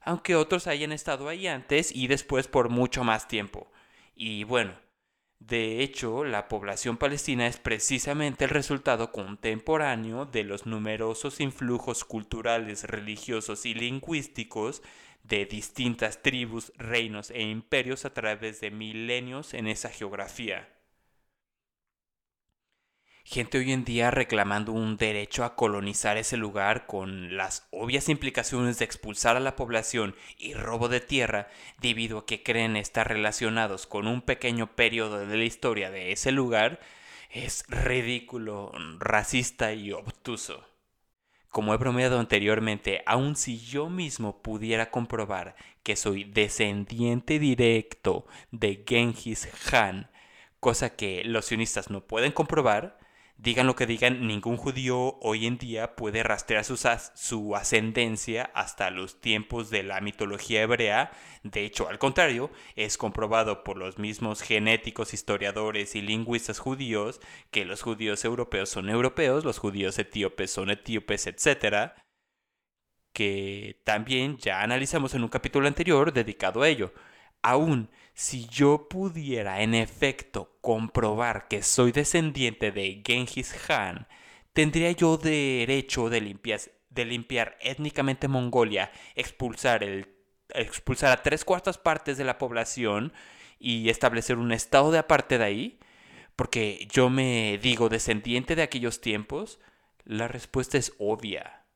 Aunque 0.00 0.34
otros 0.34 0.66
hayan 0.66 0.90
estado 0.90 1.28
ahí 1.28 1.46
antes 1.46 1.94
y 1.94 2.08
después 2.08 2.48
por 2.48 2.68
mucho 2.68 3.04
más 3.04 3.28
tiempo. 3.28 3.70
Y 4.16 4.42
bueno, 4.42 4.74
de 5.46 5.82
hecho, 5.82 6.24
la 6.24 6.48
población 6.48 6.96
palestina 6.96 7.46
es 7.46 7.58
precisamente 7.58 8.44
el 8.44 8.50
resultado 8.50 9.12
contemporáneo 9.12 10.24
de 10.24 10.42
los 10.42 10.66
numerosos 10.66 11.40
influjos 11.40 12.04
culturales, 12.04 12.82
religiosos 12.82 13.64
y 13.64 13.74
lingüísticos 13.74 14.82
de 15.22 15.46
distintas 15.46 16.20
tribus, 16.20 16.72
reinos 16.78 17.30
e 17.30 17.42
imperios 17.42 18.04
a 18.04 18.12
través 18.12 18.60
de 18.60 18.72
milenios 18.72 19.54
en 19.54 19.68
esa 19.68 19.88
geografía 19.88 20.68
gente 23.28 23.58
hoy 23.58 23.72
en 23.72 23.84
día 23.84 24.12
reclamando 24.12 24.70
un 24.70 24.96
derecho 24.96 25.44
a 25.44 25.56
colonizar 25.56 26.16
ese 26.16 26.36
lugar 26.36 26.86
con 26.86 27.36
las 27.36 27.66
obvias 27.72 28.08
implicaciones 28.08 28.78
de 28.78 28.84
expulsar 28.84 29.36
a 29.36 29.40
la 29.40 29.56
población 29.56 30.14
y 30.38 30.54
robo 30.54 30.88
de 30.88 31.00
tierra 31.00 31.48
debido 31.80 32.18
a 32.18 32.26
que 32.26 32.44
creen 32.44 32.76
estar 32.76 33.08
relacionados 33.08 33.88
con 33.88 34.06
un 34.06 34.22
pequeño 34.22 34.76
periodo 34.76 35.26
de 35.26 35.36
la 35.36 35.42
historia 35.42 35.90
de 35.90 36.12
ese 36.12 36.30
lugar, 36.30 36.78
es 37.28 37.64
ridículo, 37.66 38.70
racista 39.00 39.72
y 39.72 39.90
obtuso. 39.90 40.64
Como 41.48 41.74
he 41.74 41.78
bromeado 41.78 42.20
anteriormente, 42.20 43.02
aun 43.06 43.34
si 43.34 43.58
yo 43.58 43.90
mismo 43.90 44.40
pudiera 44.40 44.92
comprobar 44.92 45.56
que 45.82 45.96
soy 45.96 46.22
descendiente 46.22 47.40
directo 47.40 48.24
de 48.52 48.84
Genghis 48.86 49.48
Khan, 49.68 50.12
cosa 50.60 50.94
que 50.94 51.24
los 51.24 51.46
sionistas 51.46 51.90
no 51.90 52.06
pueden 52.06 52.30
comprobar, 52.30 53.04
Digan 53.38 53.66
lo 53.66 53.76
que 53.76 53.84
digan, 53.86 54.26
ningún 54.26 54.56
judío 54.56 55.18
hoy 55.20 55.46
en 55.46 55.58
día 55.58 55.94
puede 55.94 56.22
rastrear 56.22 56.64
su, 56.64 57.54
ascendencia 57.54 58.50
hasta 58.54 58.90
los 58.90 59.20
tiempos 59.20 59.68
de 59.68 59.82
la 59.82 60.00
mitología 60.00 60.62
hebrea. 60.62 61.10
De 61.42 61.66
hecho, 61.66 61.86
al 61.88 61.98
contrario, 61.98 62.50
es 62.76 62.96
comprobado 62.96 63.62
por 63.62 63.76
los 63.76 63.98
mismos 63.98 64.40
genéticos, 64.40 65.12
historiadores 65.12 65.94
y 65.96 66.00
lingüistas 66.00 66.58
judíos 66.60 67.20
que 67.50 67.66
los 67.66 67.82
judíos 67.82 68.24
europeos 68.24 68.70
son 68.70 68.88
europeos, 68.88 69.44
los 69.44 69.58
judíos 69.58 69.98
etíopes 69.98 70.50
son 70.50 70.70
etíopes, 70.70 71.26
etc. 71.26 71.92
Que 73.12 73.82
también 73.84 74.38
ya 74.38 74.62
analizamos 74.62 75.14
en 75.14 75.22
un 75.22 75.28
capítulo 75.28 75.68
anterior 75.68 76.10
dedicado 76.12 76.62
a 76.62 76.68
ello. 76.68 76.94
Aún 77.42 77.90
si 78.16 78.46
yo 78.48 78.88
pudiera 78.88 79.60
en 79.60 79.74
efecto 79.74 80.56
comprobar 80.62 81.48
que 81.48 81.62
soy 81.62 81.92
descendiente 81.92 82.72
de 82.72 83.02
Genghis 83.06 83.52
Khan, 83.52 84.08
tendría 84.54 84.90
yo 84.92 85.18
derecho 85.18 86.08
de 86.08 86.22
limpiar, 86.22 86.60
de 86.88 87.04
limpiar 87.04 87.58
étnicamente 87.60 88.26
Mongolia, 88.26 88.90
expulsar, 89.16 89.84
el, 89.84 90.16
expulsar 90.54 91.12
a 91.12 91.22
tres 91.22 91.44
cuartas 91.44 91.76
partes 91.76 92.16
de 92.16 92.24
la 92.24 92.38
población 92.38 93.12
y 93.58 93.90
establecer 93.90 94.38
un 94.38 94.50
estado 94.50 94.90
de 94.92 94.98
aparte 94.98 95.36
de 95.36 95.44
ahí, 95.44 95.78
porque 96.36 96.88
yo 96.90 97.10
me 97.10 97.58
digo 97.62 97.90
descendiente 97.90 98.56
de 98.56 98.62
aquellos 98.62 99.02
tiempos, 99.02 99.60
la 100.04 100.26
respuesta 100.26 100.78
es 100.78 100.94
obvia. 100.98 101.66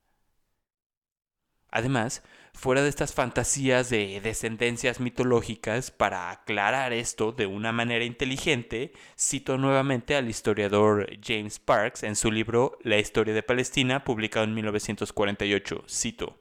Además, 1.70 2.22
fuera 2.52 2.82
de 2.82 2.88
estas 2.88 3.14
fantasías 3.14 3.90
de 3.90 4.20
descendencias 4.20 5.00
mitológicas, 5.00 5.90
para 5.90 6.30
aclarar 6.30 6.92
esto 6.92 7.32
de 7.32 7.46
una 7.46 7.72
manera 7.72 8.04
inteligente, 8.04 8.92
cito 9.18 9.58
nuevamente 9.58 10.16
al 10.16 10.28
historiador 10.28 11.08
James 11.22 11.58
Parks 11.58 12.02
en 12.02 12.16
su 12.16 12.30
libro 12.30 12.78
La 12.82 12.98
historia 12.98 13.34
de 13.34 13.42
Palestina, 13.42 14.04
publicado 14.04 14.44
en 14.44 14.54
1948. 14.54 15.84
Cito. 15.88 16.40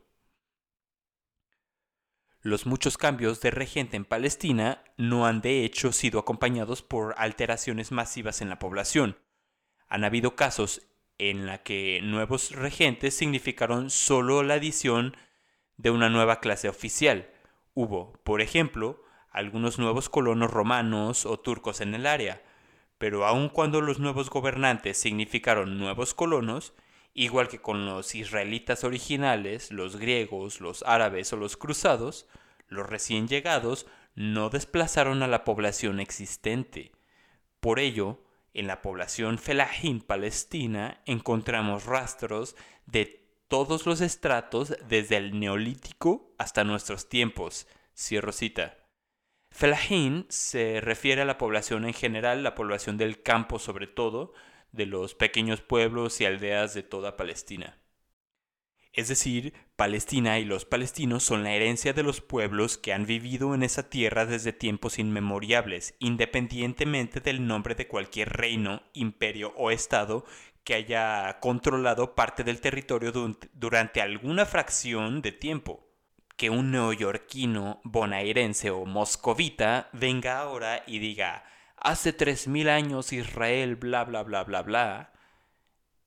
Los 2.42 2.66
muchos 2.66 2.98
cambios 2.98 3.42
de 3.42 3.52
regente 3.52 3.98
en 3.98 4.06
Palestina 4.06 4.84
no 4.96 5.26
han 5.26 5.42
de 5.42 5.66
hecho 5.66 5.92
sido 5.92 6.20
acompañados 6.20 6.82
por 6.82 7.14
alteraciones 7.18 7.92
masivas 7.92 8.42
en 8.42 8.48
la 8.50 8.60
población. 8.60 9.18
Han 9.90 10.06
habido 10.06 10.38
casos 10.38 10.88
en 11.18 11.46
la 11.46 11.64
que 11.64 12.00
nuevos 12.02 12.52
regentes 12.52 13.14
significaron 13.14 13.90
solo 13.90 14.42
la 14.42 14.54
adición 14.54 15.18
de 15.80 15.92
una 15.92 16.10
nueva 16.10 16.42
clase 16.42 16.68
oficial. 16.68 17.30
Hubo, 17.74 18.12
por 18.26 18.42
ejemplo, 18.42 19.02
algunos 19.32 19.80
nuevos 19.80 20.10
colonos 20.10 20.52
romanos 20.52 21.26
o 21.26 21.40
turcos 21.40 21.80
en 21.80 21.96
el 21.96 22.06
área, 22.06 22.44
pero 22.98 23.26
aun 23.26 23.48
cuando 23.48 23.80
los 23.80 23.98
nuevos 23.98 24.30
gobernantes 24.30 24.98
significaron 24.98 25.80
nuevos 25.80 26.14
colonos, 26.14 26.74
igual 27.14 27.48
que 27.48 27.62
con 27.62 27.86
los 27.86 28.14
israelitas 28.14 28.84
originales, 28.84 29.72
los 29.72 29.96
griegos, 29.96 30.60
los 30.60 30.84
árabes 30.84 31.32
o 31.32 31.38
los 31.38 31.56
cruzados, 31.56 32.28
los 32.68 32.88
recién 32.88 33.30
llegados 33.30 33.88
no 34.16 34.50
desplazaron 34.50 35.24
a 35.24 35.28
la 35.28 35.46
población 35.46 36.02
existente. 36.02 36.92
Por 37.62 37.80
ello, 37.80 38.22
en 38.54 38.68
la 38.68 38.82
población 38.82 39.38
felajín 39.38 40.02
palestina 40.02 41.00
encontramos 41.06 41.86
rastros 41.86 42.58
de 42.86 43.19
todos 43.50 43.88
los 43.88 44.00
estratos 44.00 44.78
desde 44.88 45.18
el 45.18 45.38
neolítico 45.38 46.34
hasta 46.38 46.64
nuestros 46.64 47.10
tiempos. 47.10 47.68
Cierro 47.98 48.32
cita. 48.32 48.78
Felajín 49.52 50.28
se 50.30 50.80
refiere 50.80 51.24
a 51.24 51.26
la 51.26 51.40
población 51.40 51.86
en 51.86 51.94
general, 51.94 52.44
la 52.44 52.54
población 52.54 52.98
del 52.98 53.24
campo 53.24 53.58
sobre 53.58 53.88
todo, 53.88 54.34
de 54.72 54.86
los 54.86 55.16
pequeños 55.16 55.62
pueblos 55.62 56.22
y 56.22 56.26
aldeas 56.26 56.76
de 56.76 56.84
toda 56.84 57.18
Palestina. 57.18 57.80
Es 58.94 59.08
decir, 59.08 59.54
Palestina 59.76 60.40
y 60.40 60.46
los 60.46 60.66
palestinos 60.66 61.24
son 61.24 61.44
la 61.44 61.54
herencia 61.54 61.94
de 61.94 62.04
los 62.04 62.22
pueblos 62.22 62.78
que 62.78 62.92
han 62.92 63.06
vivido 63.06 63.56
en 63.56 63.64
esa 63.64 63.90
tierra 63.90 64.26
desde 64.26 64.52
tiempos 64.52 65.00
inmemoriales, 65.00 65.96
independientemente 66.00 67.20
del 67.20 67.48
nombre 67.48 67.76
de 67.76 67.88
cualquier 67.88 68.30
reino, 68.30 68.82
imperio 68.94 69.54
o 69.56 69.72
estado 69.72 70.26
que 70.64 70.76
haya 70.76 71.40
controlado 71.40 72.16
parte 72.16 72.44
del 72.44 72.62
territorio 72.62 73.12
durante 73.54 74.02
alguna 74.02 74.46
fracción 74.46 75.22
de 75.22 75.32
tiempo. 75.32 75.88
Que 76.38 76.50
un 76.50 76.72
neoyorquino, 76.72 77.82
bonairense 77.84 78.72
o 78.72 78.86
moscovita 78.86 79.90
venga 79.92 80.40
ahora 80.40 80.84
y 80.88 81.00
diga, 81.00 81.44
hace 81.76 82.14
tres 82.14 82.48
mil 82.48 82.70
años 82.70 83.12
Israel, 83.12 83.76
bla, 83.76 84.06
bla, 84.06 84.24
bla, 84.24 84.44
bla, 84.44 84.62
bla, 84.62 85.14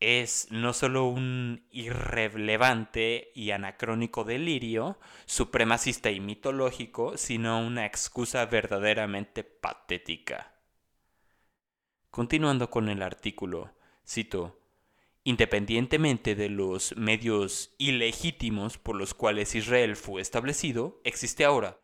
es 0.03 0.49
no 0.51 0.73
solo 0.73 1.07
un 1.07 1.65
irrelevante 1.71 3.31
y 3.35 3.53
anacrónico 3.53 4.25
delirio, 4.25 4.99
supremacista 5.27 6.11
y 6.11 6.19
mitológico, 6.19 7.17
sino 7.17 7.61
una 7.61 7.87
excusa 7.87 8.45
verdaderamente 8.47 9.45
patética. 9.45 10.55
Continuando 12.11 12.69
con 12.69 12.88
el 12.88 13.01
artículo, 13.01 13.73
cito, 14.07 14.59
Independientemente 15.25 16.35
de 16.35 16.49
los 16.49 16.97
medios 16.97 17.75
ilegítimos 17.79 18.77
por 18.77 18.97
los 18.97 19.15
cuales 19.15 19.55
Israel 19.55 19.95
fue 19.95 20.21
establecido, 20.21 21.01
existe 21.05 21.45
ahora, 21.45 21.79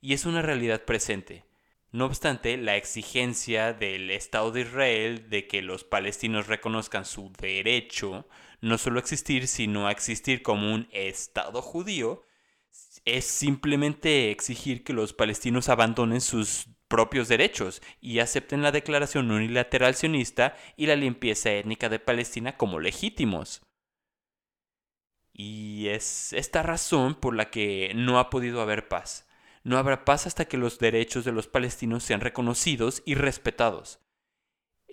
y 0.00 0.12
es 0.12 0.26
una 0.26 0.42
realidad 0.42 0.84
presente. 0.84 1.44
No 1.90 2.06
obstante, 2.06 2.56
la 2.56 2.76
exigencia 2.76 3.72
del 3.72 4.10
Estado 4.10 4.52
de 4.52 4.60
Israel 4.60 5.28
de 5.28 5.48
que 5.48 5.60
los 5.60 5.82
palestinos 5.82 6.46
reconozcan 6.46 7.04
su 7.04 7.32
derecho 7.40 8.28
no 8.60 8.78
solo 8.78 8.98
a 8.98 9.02
existir, 9.02 9.48
sino 9.48 9.88
a 9.88 9.92
existir 9.92 10.42
como 10.42 10.72
un 10.72 10.88
Estado 10.92 11.62
judío, 11.62 12.24
es 13.04 13.24
simplemente 13.24 14.30
exigir 14.30 14.84
que 14.84 14.92
los 14.92 15.12
palestinos 15.12 15.68
abandonen 15.68 16.20
sus 16.20 16.68
propios 16.88 17.28
derechos 17.28 17.82
y 18.00 18.18
acepten 18.18 18.62
la 18.62 18.72
declaración 18.72 19.30
unilateral 19.30 19.94
sionista 19.94 20.56
y 20.76 20.86
la 20.86 20.96
limpieza 20.96 21.52
étnica 21.52 21.88
de 21.88 21.98
Palestina 21.98 22.56
como 22.56 22.80
legítimos. 22.80 23.62
Y 25.32 25.88
es 25.88 26.32
esta 26.32 26.62
razón 26.62 27.14
por 27.14 27.34
la 27.34 27.50
que 27.50 27.92
no 27.94 28.18
ha 28.18 28.30
podido 28.30 28.60
haber 28.60 28.88
paz 28.88 29.26
no 29.64 29.78
habrá 29.78 30.04
paz 30.04 30.26
hasta 30.26 30.44
que 30.44 30.58
los 30.58 30.78
derechos 30.78 31.24
de 31.24 31.32
los 31.32 31.48
palestinos 31.48 32.04
sean 32.04 32.20
reconocidos 32.20 33.02
y 33.06 33.14
respetados. 33.14 33.98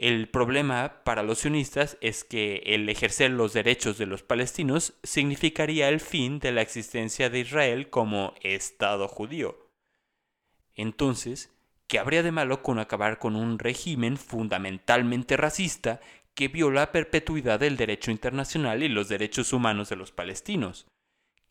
El 0.01 0.29
problema 0.29 1.03
para 1.03 1.21
los 1.21 1.37
sionistas 1.37 1.95
es 2.01 2.23
que 2.23 2.63
el 2.65 2.89
ejercer 2.89 3.29
los 3.29 3.53
derechos 3.53 3.99
de 3.99 4.07
los 4.07 4.23
palestinos 4.23 4.95
significaría 5.03 5.89
el 5.89 5.99
fin 5.99 6.39
de 6.39 6.51
la 6.51 6.63
existencia 6.63 7.29
de 7.29 7.41
Israel 7.41 7.91
como 7.91 8.33
Estado 8.41 9.07
judío. 9.07 9.69
Entonces, 10.73 11.51
¿qué 11.85 11.99
habría 11.99 12.23
de 12.23 12.31
malo 12.31 12.63
con 12.63 12.79
acabar 12.79 13.19
con 13.19 13.35
un 13.35 13.59
régimen 13.59 14.17
fundamentalmente 14.17 15.37
racista 15.37 16.01
que 16.33 16.47
viola 16.47 16.81
la 16.81 16.91
perpetuidad 16.91 17.59
del 17.59 17.77
derecho 17.77 18.09
internacional 18.09 18.81
y 18.81 18.89
los 18.89 19.07
derechos 19.07 19.53
humanos 19.53 19.89
de 19.89 19.97
los 19.97 20.11
palestinos? 20.11 20.87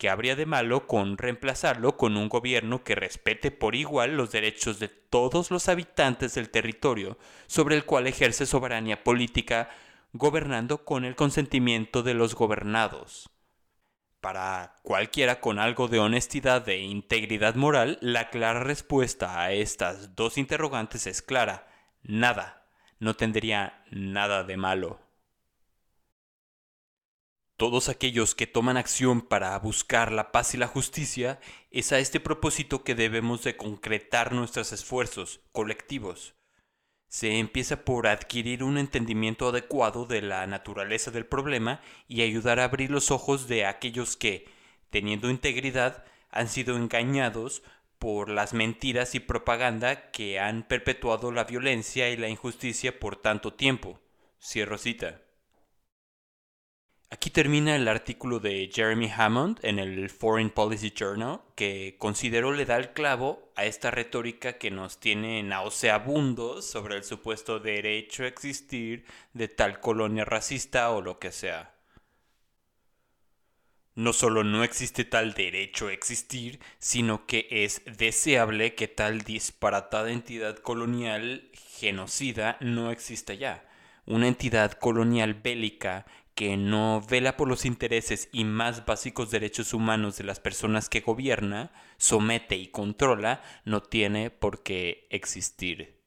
¿Qué 0.01 0.09
habría 0.09 0.35
de 0.35 0.47
malo 0.47 0.87
con 0.87 1.19
reemplazarlo 1.19 1.95
con 1.95 2.17
un 2.17 2.27
gobierno 2.27 2.83
que 2.83 2.95
respete 2.95 3.51
por 3.51 3.75
igual 3.75 4.17
los 4.17 4.31
derechos 4.31 4.79
de 4.79 4.87
todos 4.87 5.51
los 5.51 5.69
habitantes 5.69 6.33
del 6.33 6.49
territorio 6.49 7.19
sobre 7.45 7.75
el 7.75 7.85
cual 7.85 8.07
ejerce 8.07 8.47
soberanía 8.47 9.03
política, 9.03 9.69
gobernando 10.11 10.85
con 10.85 11.05
el 11.05 11.15
consentimiento 11.15 12.01
de 12.01 12.15
los 12.15 12.33
gobernados? 12.33 13.29
Para 14.21 14.73
cualquiera 14.81 15.39
con 15.39 15.59
algo 15.59 15.87
de 15.87 15.99
honestidad 15.99 16.67
e 16.67 16.79
integridad 16.79 17.53
moral, 17.53 17.99
la 18.01 18.31
clara 18.31 18.61
respuesta 18.61 19.39
a 19.39 19.51
estas 19.51 20.15
dos 20.15 20.39
interrogantes 20.39 21.05
es 21.05 21.21
clara. 21.21 21.67
Nada. 22.01 22.65
No 22.97 23.15
tendría 23.15 23.83
nada 23.91 24.43
de 24.45 24.57
malo. 24.57 25.10
Todos 27.61 27.89
aquellos 27.89 28.33
que 28.33 28.47
toman 28.47 28.75
acción 28.75 29.21
para 29.21 29.55
buscar 29.59 30.11
la 30.11 30.31
paz 30.31 30.55
y 30.55 30.57
la 30.57 30.65
justicia, 30.65 31.39
es 31.69 31.91
a 31.91 31.99
este 31.99 32.19
propósito 32.19 32.83
que 32.83 32.95
debemos 32.95 33.43
de 33.43 33.55
concretar 33.55 34.33
nuestros 34.33 34.71
esfuerzos 34.71 35.41
colectivos. 35.51 36.33
Se 37.07 37.37
empieza 37.37 37.85
por 37.85 38.07
adquirir 38.07 38.63
un 38.63 38.79
entendimiento 38.79 39.49
adecuado 39.49 40.07
de 40.07 40.23
la 40.23 40.47
naturaleza 40.47 41.11
del 41.11 41.27
problema 41.27 41.81
y 42.07 42.23
ayudar 42.23 42.59
a 42.59 42.63
abrir 42.63 42.89
los 42.89 43.11
ojos 43.11 43.47
de 43.47 43.67
aquellos 43.67 44.17
que, 44.17 44.49
teniendo 44.89 45.29
integridad, 45.29 46.03
han 46.31 46.49
sido 46.49 46.75
engañados 46.75 47.61
por 47.99 48.31
las 48.31 48.55
mentiras 48.55 49.13
y 49.13 49.19
propaganda 49.19 50.09
que 50.09 50.39
han 50.39 50.63
perpetuado 50.63 51.31
la 51.31 51.43
violencia 51.43 52.09
y 52.09 52.17
la 52.17 52.27
injusticia 52.27 52.99
por 52.99 53.17
tanto 53.17 53.53
tiempo. 53.53 53.99
Cierro 54.39 54.79
cita. 54.79 55.21
Aquí 57.13 57.29
termina 57.29 57.75
el 57.75 57.89
artículo 57.89 58.39
de 58.39 58.69
Jeremy 58.73 59.11
Hammond 59.13 59.59
en 59.63 59.79
el 59.79 60.09
Foreign 60.09 60.49
Policy 60.49 60.93
Journal, 60.97 61.41
que 61.55 61.97
considero 61.99 62.53
le 62.53 62.63
da 62.63 62.77
el 62.77 62.93
clavo 62.93 63.51
a 63.57 63.65
esta 63.65 63.91
retórica 63.91 64.53
que 64.53 64.71
nos 64.71 64.97
tiene 64.97 65.43
nauseabundos 65.43 66.65
sobre 66.65 66.95
el 66.95 67.03
supuesto 67.03 67.59
derecho 67.59 68.23
a 68.23 68.27
existir 68.27 69.03
de 69.33 69.49
tal 69.49 69.81
colonia 69.81 70.23
racista 70.23 70.89
o 70.91 71.01
lo 71.01 71.19
que 71.19 71.33
sea. 71.33 71.75
No 73.93 74.13
solo 74.13 74.45
no 74.45 74.63
existe 74.63 75.03
tal 75.03 75.33
derecho 75.33 75.87
a 75.87 75.93
existir, 75.93 76.61
sino 76.79 77.25
que 77.25 77.45
es 77.51 77.81
deseable 77.97 78.73
que 78.73 78.87
tal 78.87 79.23
disparatada 79.23 80.11
entidad 80.11 80.59
colonial 80.59 81.51
genocida 81.77 82.55
no 82.61 82.89
exista 82.89 83.33
ya. 83.33 83.67
Una 84.05 84.27
entidad 84.27 84.71
colonial 84.71 85.35
bélica 85.35 86.05
que 86.41 86.57
no 86.57 87.03
vela 87.07 87.37
por 87.37 87.47
los 87.47 87.65
intereses 87.65 88.27
y 88.31 88.45
más 88.45 88.87
básicos 88.87 89.29
derechos 89.29 89.75
humanos 89.75 90.17
de 90.17 90.23
las 90.23 90.39
personas 90.39 90.89
que 90.89 91.01
gobierna, 91.01 91.71
somete 91.97 92.55
y 92.55 92.69
controla, 92.69 93.43
no 93.63 93.83
tiene 93.83 94.31
por 94.31 94.63
qué 94.63 95.05
existir. 95.11 96.01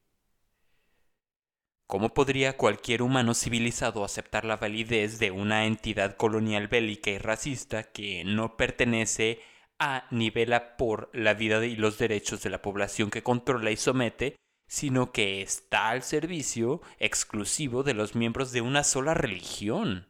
¿Cómo 1.86 2.14
podría 2.14 2.56
cualquier 2.56 3.02
humano 3.02 3.32
civilizado 3.32 4.04
aceptar 4.04 4.44
la 4.44 4.56
validez 4.56 5.20
de 5.20 5.30
una 5.30 5.66
entidad 5.66 6.16
colonial 6.16 6.66
bélica 6.66 7.12
y 7.12 7.18
racista 7.18 7.92
que 7.92 8.24
no 8.24 8.56
pertenece 8.56 9.38
a 9.78 10.08
ni 10.10 10.30
vela 10.30 10.76
por 10.76 11.10
la 11.12 11.34
vida 11.34 11.64
y 11.64 11.76
los 11.76 11.96
derechos 11.96 12.42
de 12.42 12.50
la 12.50 12.60
población 12.60 13.12
que 13.12 13.22
controla 13.22 13.70
y 13.70 13.76
somete, 13.76 14.34
sino 14.66 15.12
que 15.12 15.42
está 15.42 15.90
al 15.90 16.02
servicio 16.02 16.82
exclusivo 16.98 17.84
de 17.84 17.94
los 17.94 18.16
miembros 18.16 18.50
de 18.50 18.62
una 18.62 18.82
sola 18.82 19.14
religión? 19.14 20.08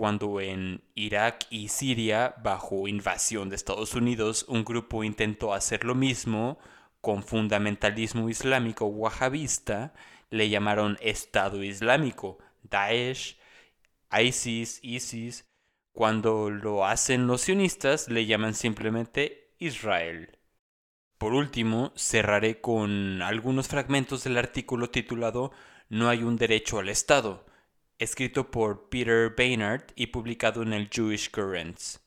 Cuando 0.00 0.40
en 0.40 0.82
Irak 0.94 1.46
y 1.50 1.68
Siria, 1.68 2.34
bajo 2.42 2.88
invasión 2.88 3.50
de 3.50 3.56
Estados 3.56 3.94
Unidos, 3.94 4.46
un 4.48 4.64
grupo 4.64 5.04
intentó 5.04 5.52
hacer 5.52 5.84
lo 5.84 5.94
mismo 5.94 6.58
con 7.02 7.22
fundamentalismo 7.22 8.30
islámico 8.30 8.86
wahhabista, 8.86 9.92
le 10.30 10.48
llamaron 10.48 10.96
Estado 11.02 11.62
Islámico, 11.62 12.38
Daesh, 12.62 13.36
ISIS, 14.10 14.80
ISIS. 14.82 15.44
Cuando 15.92 16.48
lo 16.48 16.86
hacen 16.86 17.26
los 17.26 17.42
sionistas, 17.42 18.08
le 18.08 18.24
llaman 18.24 18.54
simplemente 18.54 19.52
Israel. 19.58 20.38
Por 21.18 21.34
último, 21.34 21.92
cerraré 21.94 22.62
con 22.62 23.20
algunos 23.20 23.68
fragmentos 23.68 24.24
del 24.24 24.38
artículo 24.38 24.88
titulado 24.88 25.52
No 25.90 26.08
hay 26.08 26.22
un 26.22 26.36
derecho 26.36 26.78
al 26.78 26.88
Estado, 26.88 27.44
escrito 28.00 28.50
por 28.50 28.88
Peter 28.88 29.34
Baynard 29.36 29.84
y 29.94 30.06
publicado 30.06 30.62
en 30.62 30.72
el 30.72 30.88
Jewish 30.90 31.30
Currents. 31.30 32.00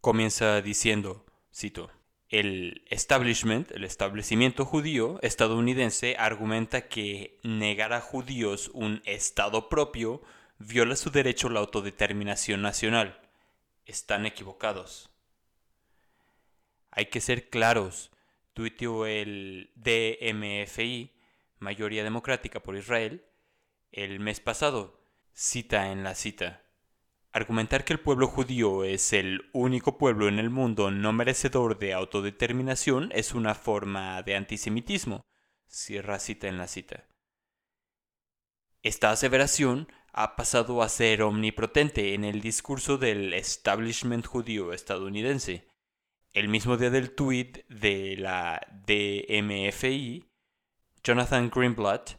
Comienza 0.00 0.62
diciendo, 0.62 1.26
cito, 1.54 1.90
el 2.30 2.82
establishment, 2.88 3.70
el 3.72 3.84
establecimiento 3.84 4.64
judío 4.64 5.18
estadounidense 5.20 6.16
argumenta 6.18 6.88
que 6.88 7.38
negar 7.42 7.92
a 7.92 8.00
judíos 8.00 8.70
un 8.72 9.02
Estado 9.04 9.68
propio 9.68 10.22
viola 10.58 10.96
su 10.96 11.10
derecho 11.10 11.48
a 11.48 11.52
la 11.52 11.60
autodeterminación 11.60 12.62
nacional. 12.62 13.20
Están 13.84 14.24
equivocados. 14.24 15.10
Hay 16.90 17.06
que 17.06 17.20
ser 17.20 17.50
claros. 17.50 18.10
tuiteó 18.54 19.04
el 19.04 19.70
DMFI, 19.74 21.12
Mayoría 21.58 22.02
Democrática 22.02 22.60
por 22.60 22.74
Israel, 22.74 23.22
el 23.92 24.20
mes 24.20 24.40
pasado, 24.40 25.00
cita 25.32 25.92
en 25.92 26.04
la 26.04 26.14
cita. 26.14 26.62
Argumentar 27.32 27.84
que 27.84 27.92
el 27.92 28.00
pueblo 28.00 28.28
judío 28.28 28.82
es 28.84 29.12
el 29.12 29.50
único 29.52 29.98
pueblo 29.98 30.26
en 30.28 30.38
el 30.38 30.48
mundo 30.48 30.90
no 30.90 31.12
merecedor 31.12 31.78
de 31.78 31.92
autodeterminación 31.92 33.10
es 33.12 33.34
una 33.34 33.54
forma 33.54 34.22
de 34.22 34.36
antisemitismo. 34.36 35.22
Cierra 35.66 36.18
cita 36.18 36.48
en 36.48 36.56
la 36.56 36.66
cita. 36.66 37.04
Esta 38.82 39.10
aseveración 39.10 39.88
ha 40.12 40.34
pasado 40.34 40.80
a 40.80 40.88
ser 40.88 41.22
omnipotente 41.22 42.14
en 42.14 42.24
el 42.24 42.40
discurso 42.40 42.96
del 42.96 43.34
establishment 43.34 44.24
judío 44.24 44.72
estadounidense. 44.72 45.68
El 46.32 46.48
mismo 46.48 46.78
día 46.78 46.88
del 46.88 47.14
tuit 47.14 47.66
de 47.68 48.16
la 48.16 48.66
DMFI, 48.86 50.24
Jonathan 51.04 51.50
Greenblatt, 51.50 52.12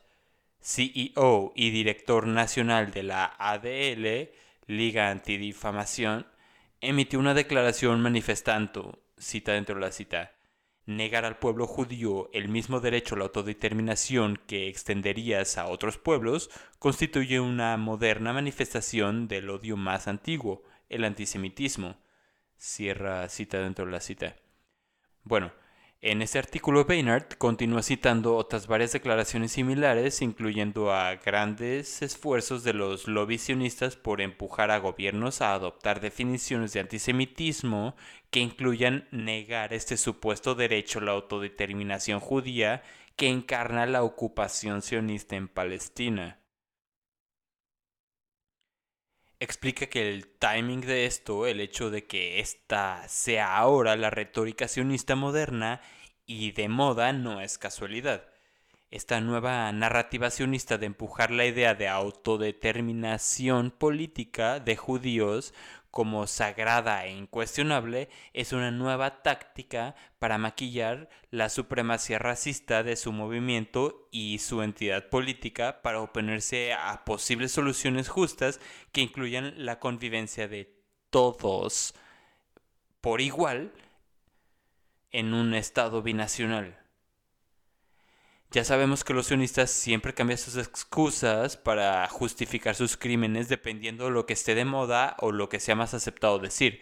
CEO 0.67 1.53
y 1.56 1.69
director 1.69 2.27
nacional 2.27 2.91
de 2.91 3.01
la 3.01 3.34
ADL, 3.39 4.30
Liga 4.65 5.12
Antidifamación, 5.12 6.27
emitió 6.82 7.19
una 7.19 7.34
declaración 7.34 8.01
manifestando, 8.01 8.99
cita 9.17 9.53
dentro 9.53 9.75
de 9.75 9.82
la 9.82 9.93
cita, 9.93 10.34
negar 10.86 11.23
al 11.23 11.39
pueblo 11.39 11.67
judío 11.67 12.30
el 12.34 12.49
mismo 12.49 12.82
derecho 12.82 13.15
a 13.15 13.19
la 13.19 13.23
autodeterminación 13.23 14.41
que 14.45 14.67
extenderías 14.67 15.58
a 15.58 15.67
otros 15.67 15.97
pueblos 15.97 16.49
constituye 16.80 17.39
una 17.39 17.77
moderna 17.77 18.34
manifestación 18.34 19.30
del 19.30 19.49
odio 19.49 19.77
más 19.77 20.10
antiguo, 20.10 20.63
el 20.89 21.06
antisemitismo. 21.06 21.95
Cierra 22.58 23.30
cita 23.30 23.60
dentro 23.60 23.86
de 23.86 23.91
la 23.93 24.01
cita. 24.01 24.36
Bueno, 25.23 25.53
en 26.01 26.21
ese 26.21 26.38
artículo, 26.38 26.86
Baynard 26.86 27.27
continúa 27.39 27.81
citando 27.81 28.36
otras 28.36 28.67
varias 28.67 28.91
declaraciones 28.91 29.51
similares, 29.53 30.21
incluyendo 30.21 30.93
a 30.93 31.15
grandes 31.15 32.03
esfuerzos 32.03 32.63
de 32.63 32.73
los 32.73 33.07
lobbies 33.07 33.41
sionistas 33.41 33.95
por 33.95 34.21
empujar 34.21 34.69
a 34.69 34.77
gobiernos 34.77 35.41
a 35.41 35.53
adoptar 35.53 35.99
definiciones 35.99 36.73
de 36.73 36.81
antisemitismo 36.81 37.95
que 38.29 38.41
incluyan 38.41 39.07
negar 39.12 39.73
este 39.73 39.97
supuesto 39.97 40.53
derecho 40.53 40.99
a 40.99 41.03
la 41.03 41.12
autodeterminación 41.13 42.19
judía 42.19 42.83
que 43.15 43.29
encarna 43.29 43.88
la 43.88 44.03
ocupación 44.03 44.83
sionista 44.83 45.36
en 45.36 45.47
Palestina 45.47 46.39
explica 49.39 49.88
que 49.88 50.10
el 50.10 50.28
timing 50.28 50.82
de 50.82 51.06
esto, 51.06 51.45
el 51.45 51.60
hecho 51.60 51.89
de 51.89 52.06
que 52.06 52.39
esta 52.39 53.08
sea 53.08 53.58
ahora 53.58 53.95
la 53.95 54.10
retórica 54.10 54.67
sionista 54.67 55.15
moderna 55.15 55.82
y 56.26 56.52
de 56.52 56.69
moda, 56.69 57.13
no 57.13 57.41
es 57.41 57.58
casualidad. 57.58 58.28
Esta 58.89 59.19
nueva 59.19 59.69
narrativa 59.73 60.30
sionista 60.30 60.78
de 60.78 60.86
empujar 60.86 61.30
la 61.32 61.45
idea 61.45 61.76
de 61.76 61.89
autodeterminación 61.89 63.71
política 63.71 64.62
de 64.62 64.78
judíos 64.78 65.54
como 65.91 66.28
sagrada 66.28 67.06
e 67.06 67.12
incuestionable 67.12 68.10
es 68.34 68.54
una 68.54 68.71
nueva 68.71 69.21
táctica 69.23 69.95
para 70.19 70.38
maquillar 70.38 71.10
la 71.32 71.50
supremacía 71.50 72.19
racista 72.19 72.84
de 72.84 72.95
su 72.95 73.12
movimiento 73.12 74.08
y 74.12 74.39
su 74.39 74.62
entidad 74.62 75.10
política 75.10 75.82
para 75.82 76.02
oponerse 76.02 76.73
a 76.73 77.04
posibles 77.06 77.52
soluciones 77.52 78.10
justas 78.10 78.60
que 78.91 79.02
incluyan 79.02 79.54
la 79.65 79.80
convivencia 79.80 80.47
de 80.47 80.76
todos 81.10 81.93
por 83.02 83.21
igual 83.21 83.71
en 85.12 85.34
un 85.34 85.54
estado 85.54 86.02
binacional. 86.02 86.87
Ya 88.51 88.63
sabemos 88.63 89.03
que 89.03 89.13
los 89.13 89.27
sionistas 89.27 89.71
siempre 89.71 90.13
cambian 90.13 90.38
sus 90.38 90.55
excusas 90.55 91.57
para 91.57 92.07
justificar 92.07 92.75
sus 92.75 92.95
crímenes 92.95 93.49
dependiendo 93.49 94.05
de 94.05 94.12
lo 94.12 94.25
que 94.25 94.33
esté 94.33 94.55
de 94.55 94.63
moda 94.63 95.17
o 95.19 95.33
lo 95.33 95.49
que 95.49 95.60
sea 95.60 95.75
más 95.75 95.93
aceptado 95.93 96.39
decir. 96.39 96.81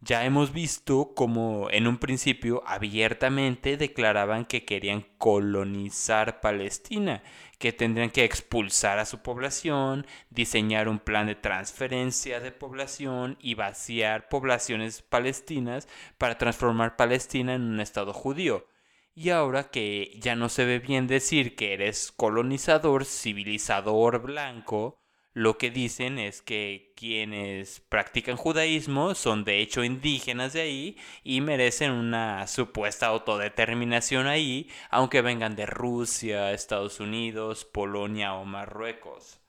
Ya 0.00 0.24
hemos 0.24 0.52
visto 0.52 1.12
como 1.14 1.70
en 1.70 1.86
un 1.88 1.98
principio 1.98 2.62
abiertamente 2.66 3.76
declaraban 3.76 4.44
que 4.44 4.64
querían 4.64 5.04
colonizar 5.18 6.40
Palestina, 6.40 7.22
que 7.58 7.72
tendrían 7.72 8.10
que 8.10 8.24
expulsar 8.24 8.98
a 8.98 9.04
su 9.04 9.22
población, 9.22 10.06
diseñar 10.30 10.88
un 10.88 10.98
plan 11.00 11.26
de 11.26 11.34
transferencia 11.34 12.40
de 12.40 12.52
población 12.52 13.38
y 13.40 13.54
vaciar 13.54 14.28
poblaciones 14.28 15.02
palestinas 15.02 15.88
para 16.18 16.38
transformar 16.38 16.96
Palestina 16.96 17.54
en 17.54 17.62
un 17.62 17.80
estado 17.80 18.12
judío. 18.12 18.66
Y 19.14 19.30
ahora 19.30 19.70
que 19.70 20.18
ya 20.20 20.36
no 20.36 20.48
se 20.48 20.64
ve 20.64 20.78
bien 20.78 21.06
decir 21.06 21.54
que 21.54 21.74
eres 21.74 22.12
colonizador, 22.12 23.04
civilizador 23.04 24.22
blanco, 24.22 24.98
lo 25.34 25.58
que 25.58 25.70
dicen 25.70 26.18
es 26.18 26.40
que 26.42 26.92
quienes 26.96 27.80
practican 27.80 28.36
judaísmo 28.36 29.14
son 29.14 29.44
de 29.44 29.60
hecho 29.60 29.84
indígenas 29.84 30.54
de 30.54 30.62
ahí 30.62 30.98
y 31.24 31.40
merecen 31.42 31.90
una 31.90 32.46
supuesta 32.46 33.06
autodeterminación 33.06 34.26
ahí, 34.26 34.70
aunque 34.90 35.22
vengan 35.22 35.56
de 35.56 35.66
Rusia, 35.66 36.52
Estados 36.52 37.00
Unidos, 37.00 37.64
Polonia 37.66 38.34
o 38.34 38.44
Marruecos. 38.44 39.40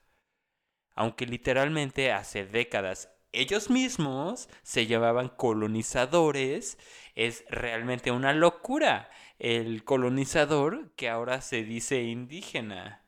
Aunque 0.94 1.26
literalmente 1.26 2.12
hace 2.12 2.46
décadas 2.46 3.14
ellos 3.34 3.68
mismos 3.68 4.48
se 4.62 4.86
llamaban 4.86 5.28
colonizadores, 5.28 6.78
es 7.16 7.44
realmente 7.48 8.12
una 8.12 8.32
locura 8.32 9.10
el 9.38 9.84
colonizador 9.84 10.90
que 10.96 11.08
ahora 11.08 11.40
se 11.40 11.64
dice 11.64 12.02
indígena. 12.02 13.02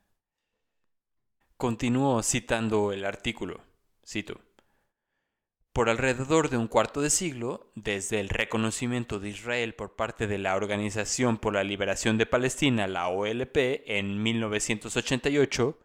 Continúo 1.56 2.22
citando 2.22 2.92
el 2.92 3.04
artículo. 3.04 3.60
Cito. 4.06 4.40
Por 5.72 5.90
alrededor 5.90 6.48
de 6.48 6.56
un 6.56 6.68
cuarto 6.68 7.02
de 7.02 7.10
siglo, 7.10 7.70
desde 7.74 8.20
el 8.20 8.30
reconocimiento 8.30 9.18
de 9.20 9.28
Israel 9.28 9.74
por 9.74 9.94
parte 9.94 10.26
de 10.26 10.38
la 10.38 10.56
Organización 10.56 11.36
por 11.36 11.52
la 11.52 11.64
Liberación 11.64 12.16
de 12.16 12.24
Palestina, 12.24 12.86
la 12.86 13.08
OLP, 13.08 13.82
en 13.86 14.22
1988, 14.22 15.78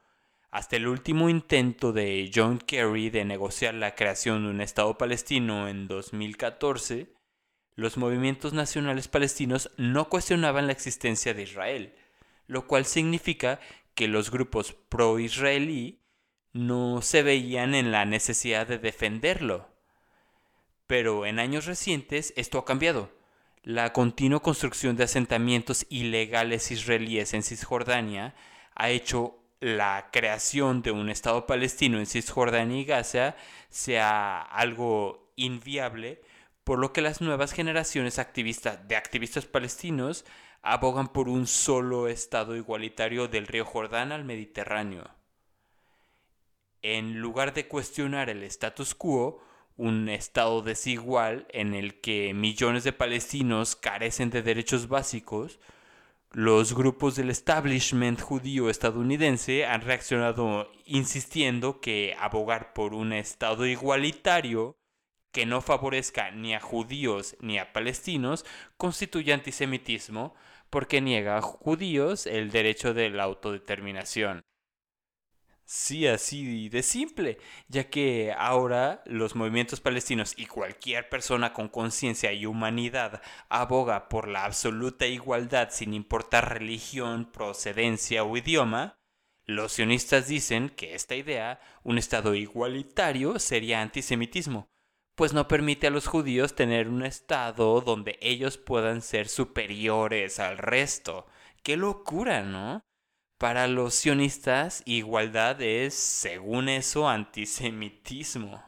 hasta 0.49 0.75
el 0.75 0.87
último 0.87 1.29
intento 1.29 1.93
de 1.93 2.31
John 2.33 2.59
Kerry 2.59 3.09
de 3.09 3.25
negociar 3.25 3.73
la 3.73 3.95
creación 3.95 4.43
de 4.43 4.49
un 4.51 4.61
Estado 4.61 4.97
palestino 4.97 5.67
en 5.67 5.87
2014, 5.87 7.13
los 7.81 7.97
movimientos 7.97 8.53
nacionales 8.53 9.07
palestinos 9.07 9.71
no 9.75 10.07
cuestionaban 10.07 10.67
la 10.67 10.73
existencia 10.73 11.33
de 11.33 11.43
Israel, 11.43 11.95
lo 12.47 12.67
cual 12.67 12.85
significa 12.85 13.59
que 13.95 14.07
los 14.07 14.31
grupos 14.31 14.73
pro-israelí 14.89 15.99
no 16.53 17.01
se 17.01 17.23
veían 17.23 17.75
en 17.75 17.91
la 17.91 18.05
necesidad 18.05 18.67
de 18.67 18.77
defenderlo. 18.77 19.67
Pero 20.87 21.25
en 21.25 21.39
años 21.39 21.65
recientes 21.65 22.33
esto 22.35 22.59
ha 22.59 22.65
cambiado. 22.65 23.11
La 23.63 23.93
continua 23.93 24.41
construcción 24.41 24.95
de 24.95 25.03
asentamientos 25.03 25.85
ilegales 25.89 26.71
israelíes 26.71 27.33
en 27.33 27.43
Cisjordania 27.43 28.35
ha 28.75 28.89
hecho 28.89 29.37
la 29.59 30.09
creación 30.11 30.81
de 30.81 30.91
un 30.91 31.09
Estado 31.09 31.45
palestino 31.45 31.99
en 31.99 32.07
Cisjordania 32.07 32.79
y 32.79 32.85
Gaza 32.85 33.35
sea 33.69 34.41
algo 34.41 35.31
inviable 35.35 36.21
por 36.71 36.79
lo 36.79 36.93
que 36.93 37.01
las 37.01 37.19
nuevas 37.19 37.51
generaciones 37.51 38.15
de 38.15 38.95
activistas 38.95 39.45
palestinos 39.45 40.23
abogan 40.61 41.09
por 41.09 41.27
un 41.27 41.45
solo 41.45 42.07
Estado 42.07 42.55
igualitario 42.55 43.27
del 43.27 43.45
río 43.45 43.65
Jordán 43.65 44.13
al 44.13 44.23
Mediterráneo. 44.23 45.03
En 46.81 47.19
lugar 47.19 47.53
de 47.53 47.67
cuestionar 47.67 48.29
el 48.29 48.41
status 48.43 48.95
quo, 48.95 49.43
un 49.75 50.07
Estado 50.07 50.61
desigual 50.61 51.45
en 51.49 51.73
el 51.73 51.99
que 51.99 52.33
millones 52.33 52.85
de 52.85 52.93
palestinos 52.93 53.75
carecen 53.75 54.29
de 54.29 54.41
derechos 54.41 54.87
básicos, 54.87 55.59
los 56.31 56.73
grupos 56.73 57.17
del 57.17 57.31
establishment 57.31 58.21
judío 58.21 58.69
estadounidense 58.69 59.65
han 59.65 59.81
reaccionado 59.81 60.71
insistiendo 60.85 61.81
que 61.81 62.15
abogar 62.17 62.71
por 62.71 62.93
un 62.93 63.11
Estado 63.11 63.65
igualitario 63.65 64.77
que 65.31 65.45
no 65.45 65.61
favorezca 65.61 66.31
ni 66.31 66.53
a 66.53 66.59
judíos 66.59 67.35
ni 67.39 67.57
a 67.57 67.73
palestinos 67.73 68.45
constituye 68.77 69.33
antisemitismo 69.33 70.35
porque 70.69 71.01
niega 71.01 71.37
a 71.37 71.41
judíos 71.41 72.27
el 72.27 72.51
derecho 72.51 72.93
de 72.93 73.09
la 73.09 73.23
autodeterminación. 73.23 74.41
Sí, 75.73 76.05
así 76.05 76.67
de 76.67 76.83
simple, 76.83 77.37
ya 77.69 77.89
que 77.89 78.33
ahora 78.37 79.01
los 79.05 79.35
movimientos 79.35 79.79
palestinos 79.79 80.33
y 80.37 80.45
cualquier 80.45 81.07
persona 81.07 81.53
con 81.53 81.69
conciencia 81.69 82.33
y 82.33 82.45
humanidad 82.45 83.21
aboga 83.47 84.09
por 84.09 84.27
la 84.27 84.43
absoluta 84.43 85.07
igualdad 85.07 85.69
sin 85.71 85.93
importar 85.93 86.53
religión, 86.53 87.31
procedencia 87.31 88.25
o 88.25 88.35
idioma, 88.35 88.97
los 89.45 89.71
sionistas 89.71 90.27
dicen 90.27 90.69
que 90.69 90.93
esta 90.93 91.15
idea, 91.15 91.61
un 91.83 91.97
Estado 91.97 92.35
igualitario, 92.35 93.39
sería 93.39 93.81
antisemitismo, 93.81 94.67
pues 95.21 95.33
no 95.33 95.47
permite 95.47 95.85
a 95.85 95.91
los 95.91 96.07
judíos 96.07 96.55
tener 96.55 96.87
un 96.89 97.05
estado 97.05 97.79
donde 97.81 98.17
ellos 98.23 98.57
puedan 98.57 99.03
ser 99.03 99.27
superiores 99.27 100.39
al 100.39 100.57
resto. 100.57 101.27
¡Qué 101.61 101.77
locura, 101.77 102.41
¿no? 102.41 102.81
Para 103.37 103.67
los 103.67 103.93
sionistas, 103.93 104.81
igualdad 104.87 105.61
es, 105.61 105.93
según 105.93 106.69
eso, 106.69 107.07
antisemitismo. 107.07 108.63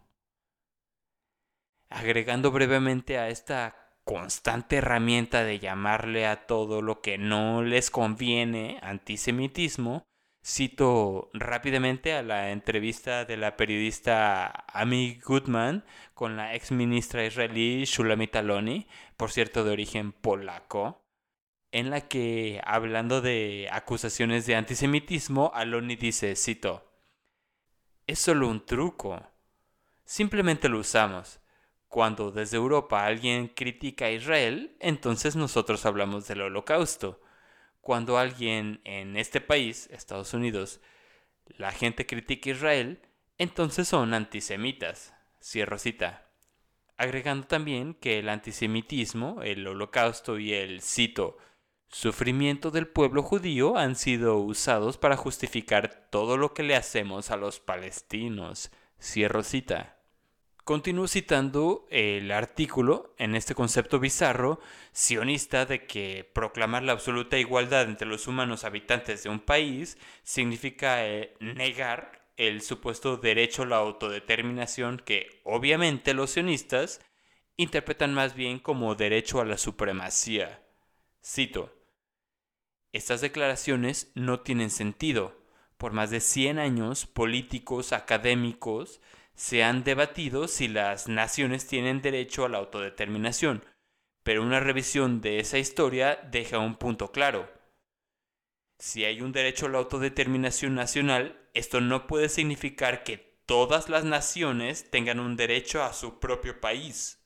Agregando 1.90 2.52
brevemente 2.52 3.18
a 3.18 3.30
esta 3.30 3.76
constante 4.04 4.76
herramienta 4.76 5.44
de 5.44 5.58
llamarle 5.58 6.28
a 6.28 6.46
todo 6.46 6.84
lo 6.84 7.02
que 7.02 7.18
no 7.18 7.64
les 7.64 7.90
conviene 7.90 8.78
antisemitismo, 8.84 10.06
cito 10.46 11.30
rápidamente 11.34 12.14
a 12.14 12.22
la 12.22 12.52
entrevista 12.52 13.26
de 13.26 13.38
la 13.38 13.56
periodista 13.56 14.66
Amy 14.68 15.20
Goodman 15.24 15.86
con 16.14 16.36
la 16.36 16.54
ex 16.54 16.72
ministra 16.72 17.26
israelí 17.26 17.86
Shulamit 17.86 18.36
Aloni, 18.36 18.88
por 19.16 19.32
cierto 19.32 19.64
de 19.64 19.72
origen 19.72 20.12
polaco, 20.12 21.02
en 21.72 21.90
la 21.90 22.02
que, 22.02 22.62
hablando 22.66 23.22
de 23.22 23.70
acusaciones 23.72 24.46
de 24.46 24.56
antisemitismo, 24.56 25.52
Aloni 25.56 25.96
dice, 25.96 26.36
cito, 26.36 26.92
es 28.06 28.20
solo 28.20 28.48
un 28.48 28.66
truco. 28.66 29.24
Simplemente 30.06 30.70
lo 30.70 30.80
usamos. 30.80 31.40
Cuando 31.88 32.32
desde 32.32 32.58
Europa 32.58 33.06
alguien 33.06 33.48
critica 33.48 34.06
a 34.06 34.12
Israel, 34.12 34.76
entonces 34.80 35.36
nosotros 35.36 35.86
hablamos 35.86 36.28
del 36.28 36.42
holocausto. 36.42 37.22
Cuando 37.84 38.18
alguien 38.18 38.80
en 38.86 39.18
este 39.18 39.42
país, 39.42 39.90
Estados 39.92 40.34
Unidos, 40.34 40.80
la 41.58 41.74
gente 41.74 42.06
critica 42.06 42.50
a 42.50 42.54
Israel, 42.54 43.02
entonces 43.38 43.90
son 43.90 44.14
antisemitas. 44.14 45.14
Cierro 45.42 45.78
cita. 45.78 46.30
Agregando 46.96 47.46
también 47.46 47.94
que 47.94 48.20
el 48.20 48.30
antisemitismo, 48.30 49.42
el 49.42 49.68
holocausto 49.68 50.40
y 50.40 50.54
el, 50.54 50.82
cito, 50.82 51.38
sufrimiento 51.90 52.72
del 52.72 52.88
pueblo 52.88 53.22
judío 53.22 53.76
han 53.76 53.98
sido 53.98 54.38
usados 54.38 54.98
para 54.98 55.18
justificar 55.18 56.08
todo 56.10 56.38
lo 56.38 56.54
que 56.54 56.64
le 56.64 56.78
hacemos 56.78 57.32
a 57.32 57.36
los 57.36 57.60
palestinos. 57.60 58.72
Cierro 58.98 59.44
cita. 59.44 59.98
Continúo 60.64 61.10
citando 61.10 61.86
el 61.90 62.32
artículo 62.32 63.14
en 63.18 63.36
este 63.36 63.54
concepto 63.54 64.00
bizarro 64.00 64.62
sionista 64.94 65.66
de 65.66 65.86
que 65.86 66.30
proclamar 66.34 66.84
la 66.84 66.94
absoluta 66.94 67.38
igualdad 67.38 67.84
entre 67.84 68.08
los 68.08 68.28
humanos 68.28 68.64
habitantes 68.64 69.24
de 69.24 69.30
un 69.30 69.42
país 69.42 69.98
significa 70.24 71.06
eh, 71.06 71.36
negar 71.42 72.30
el 72.38 72.62
supuesto 72.62 73.18
derecho 73.18 73.64
a 73.64 73.66
la 73.66 73.76
autodeterminación 73.76 75.02
que 75.04 75.42
obviamente 75.44 76.14
los 76.14 76.32
sionistas 76.32 77.02
interpretan 77.58 78.14
más 78.14 78.34
bien 78.34 78.60
como 78.60 78.96
derecho 78.96 79.42
a 79.42 79.46
la 79.46 79.58
supremacía. 79.58 80.64
Cito, 81.22 81.74
estas 82.94 83.20
declaraciones 83.20 84.14
no 84.16 84.40
tienen 84.40 84.70
sentido. 84.70 85.44
Por 85.78 85.92
más 85.92 86.10
de 86.10 86.22
100 86.22 86.60
años, 86.60 87.06
políticos, 87.06 87.92
académicos, 87.92 89.02
se 89.36 89.64
han 89.64 89.84
debatido 89.84 90.48
si 90.48 90.68
las 90.68 91.08
naciones 91.08 91.68
tienen 91.68 92.02
derecho 92.02 92.46
a 92.46 92.50
la 92.50 92.60
autodeterminación, 92.60 93.66
pero 94.24 94.42
una 94.42 94.60
revisión 94.60 95.22
de 95.22 95.40
esa 95.40 95.58
historia 95.58 96.16
deja 96.32 96.60
un 96.60 96.76
punto 96.76 97.12
claro. 97.12 97.52
Si 98.80 99.06
hay 99.06 99.22
un 99.22 99.32
derecho 99.32 99.66
a 99.66 99.70
la 99.70 99.80
autodeterminación 99.80 100.76
nacional, 100.76 101.40
esto 101.54 101.82
no 101.82 102.08
puede 102.08 102.30
significar 102.30 103.04
que 103.04 103.18
todas 103.46 103.90
las 103.90 104.06
naciones 104.06 104.90
tengan 104.90 105.20
un 105.20 105.36
derecho 105.36 105.84
a 105.84 105.94
su 105.94 106.20
propio 106.20 106.60
país. 106.60 107.20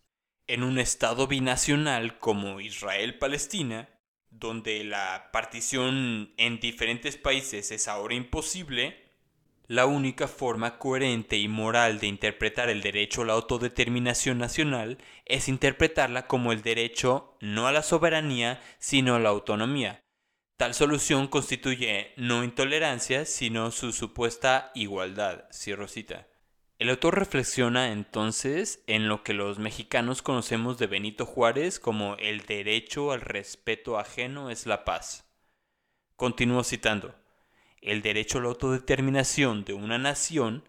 En 0.48 0.64
un 0.64 0.80
Estado 0.80 1.28
binacional 1.28 2.20
como 2.20 2.62
Israel-Palestina, 2.62 3.90
donde 4.30 4.84
la 4.84 5.30
partición 5.32 6.34
en 6.38 6.60
diferentes 6.60 7.18
países 7.18 7.72
es 7.72 7.88
ahora 7.88 8.16
imposible, 8.16 9.07
la 9.68 9.86
única 9.86 10.30
forma 10.30 10.80
coherente 10.80 11.36
y 11.38 11.50
moral 11.50 12.00
de 12.00 12.08
interpretar 12.08 12.70
el 12.70 12.82
derecho 12.82 13.22
a 13.22 13.26
la 13.26 13.34
autodeterminación 13.34 14.38
nacional 14.38 14.98
es 15.26 15.50
interpretarla 15.50 16.26
como 16.28 16.54
el 16.54 16.62
derecho 16.62 17.38
no 17.42 17.68
a 17.68 17.74
la 17.74 17.84
soberanía, 17.84 18.62
sino 18.80 19.16
a 19.16 19.20
la 19.20 19.30
autonomía. 19.30 20.06
Tal 20.56 20.74
solución 20.74 21.28
constituye 21.28 22.14
no 22.16 22.46
intolerancia, 22.46 23.26
sino 23.26 23.72
su 23.72 23.92
supuesta 23.92 24.72
igualdad. 24.74 25.44
Cierro 25.52 25.88
cita. 25.88 26.28
El 26.80 26.90
autor 26.90 27.20
reflexiona 27.20 27.92
entonces 27.92 28.84
en 28.88 29.10
lo 29.10 29.24
que 29.24 29.34
los 29.34 29.60
mexicanos 29.60 30.22
conocemos 30.22 30.78
de 30.78 30.88
Benito 30.88 31.26
Juárez 31.26 31.80
como 31.80 32.16
el 32.20 32.46
derecho 32.46 33.12
al 33.12 33.22
respeto 33.22 34.00
ajeno 34.00 34.50
es 34.50 34.66
la 34.66 34.86
paz. 34.86 35.26
Continúo 36.16 36.64
citando 36.64 37.14
el 37.82 38.02
derecho 38.02 38.40
a 38.40 38.42
la 38.42 38.48
autodeterminación 38.50 39.64
de 39.64 39.74
una 39.74 39.98
nación, 39.98 40.68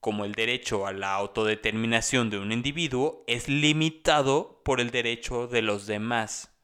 como 0.00 0.24
el 0.24 0.32
derecho 0.32 0.86
a 0.86 0.92
la 0.92 1.14
autodeterminación 1.14 2.30
de 2.30 2.38
un 2.38 2.52
individuo, 2.52 3.24
es 3.26 3.48
limitado 3.48 4.62
por 4.64 4.80
el 4.80 4.90
derecho 4.90 5.46
de 5.46 5.62
los 5.62 5.86
demás. 5.86 6.54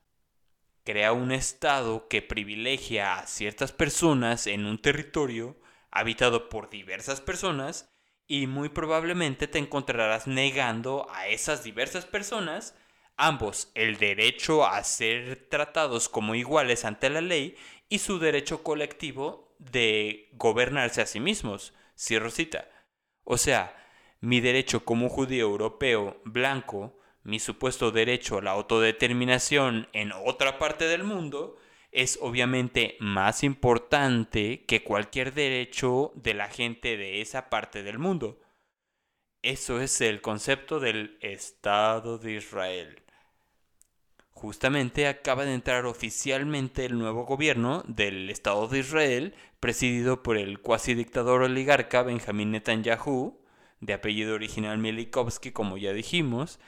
Crea 0.85 1.13
un 1.13 1.33
Estado 1.33 2.09
que 2.09 2.23
privilegia 2.23 3.19
a 3.19 3.27
ciertas 3.27 3.73
personas 3.73 4.47
en 4.47 4.67
un 4.67 4.81
territorio 4.81 5.57
habitado 5.91 6.49
por 6.49 6.71
diversas 6.71 7.21
personas 7.21 7.91
y 8.27 8.47
muy 8.47 8.69
probablemente 8.69 9.49
te 9.49 9.59
encontrarás 9.59 10.27
negando 10.27 11.07
a 11.11 11.29
esas 11.29 11.65
diversas 11.65 12.07
personas 12.07 12.75
ambos 13.17 13.71
el 13.75 13.97
derecho 13.97 14.67
a 14.67 14.83
ser 14.85 15.49
tratados 15.49 16.09
como 16.09 16.35
iguales 16.35 16.85
ante 16.85 17.09
la 17.09 17.21
ley 17.21 17.57
y 17.89 17.99
su 17.99 18.19
derecho 18.19 18.63
colectivo 18.63 19.55
de 19.59 20.29
gobernarse 20.33 21.03
a 21.03 21.07
sí 21.07 21.21
mismos. 21.21 21.75
Cierro 21.97 22.31
cita. 22.31 22.69
O 23.25 23.39
sea, 23.39 23.77
mi 24.21 24.41
derecho 24.41 24.85
como 24.85 25.09
judío 25.09 25.47
europeo 25.47 26.21
blanco, 26.25 26.99
mi 27.23 27.39
supuesto 27.39 27.91
derecho 27.91 28.39
a 28.39 28.43
la 28.43 28.53
autodeterminación 28.53 29.89
en 29.93 30.13
otra 30.13 30.59
parte 30.59 30.87
del 30.87 31.05
mundo, 31.05 31.57
es 31.91 32.19
obviamente 32.21 32.97
más 33.01 33.43
importante 33.43 34.65
que 34.67 34.85
cualquier 34.85 35.33
derecho 35.33 36.13
de 36.15 36.35
la 36.35 36.49
gente 36.49 36.97
de 36.97 37.21
esa 37.21 37.49
parte 37.49 37.83
del 37.83 37.99
mundo. 37.99 38.41
Eso 39.43 39.81
es 39.81 40.01
el 40.01 40.21
concepto 40.21 40.81
del 40.81 41.19
Estado 41.21 42.19
de 42.19 42.35
Israel. 42.35 43.06
Justamente 44.37 45.09
acaba 45.09 45.47
de 45.47 45.55
entrar 45.55 45.87
oficialmente 45.87 46.85
el 46.85 46.99
nuevo 46.99 47.25
gobierno 47.25 47.83
del 47.89 48.29
Estado 48.29 48.69
de 48.69 48.81
Israel, 48.81 49.35
presidido 49.61 50.23
por 50.23 50.37
el 50.37 50.61
cuasi 50.61 50.93
dictador 50.93 51.41
oligarca 51.41 52.03
Benjamín 52.03 52.51
Netanyahu, 52.51 53.41
de 53.81 53.95
apellido 53.95 54.35
original 54.35 54.77
Milikovsky, 54.77 55.53
como 55.53 55.79
ya 55.79 55.95
dijimos, 55.95 56.61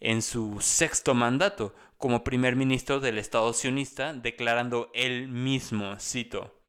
en 0.00 0.22
su 0.22 0.58
sexto 0.60 1.14
mandato 1.14 1.72
como 1.98 2.24
primer 2.24 2.56
ministro 2.56 2.98
del 2.98 3.18
Estado 3.18 3.52
sionista, 3.52 4.12
declarando 4.12 4.90
él 4.92 5.28
mismo, 5.28 5.94
cito, 6.00 6.60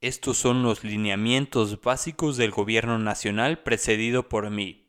Estos 0.00 0.38
son 0.38 0.64
los 0.64 0.82
lineamientos 0.82 1.80
básicos 1.80 2.36
del 2.36 2.50
gobierno 2.50 2.98
nacional 2.98 3.62
precedido 3.62 4.28
por 4.28 4.50
mí. 4.50 4.88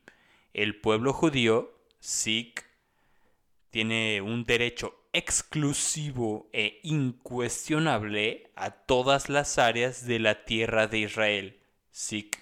El 0.52 0.80
pueblo 0.80 1.12
judío, 1.12 1.78
Sikh, 2.00 2.63
tiene 3.74 4.20
un 4.20 4.44
derecho 4.44 4.94
exclusivo 5.12 6.48
e 6.52 6.78
incuestionable 6.84 8.52
a 8.54 8.70
todas 8.70 9.28
las 9.28 9.58
áreas 9.58 10.06
de 10.06 10.20
la 10.20 10.44
tierra 10.44 10.86
de 10.86 10.98
Israel. 10.98 11.60
SIC. 11.90 12.38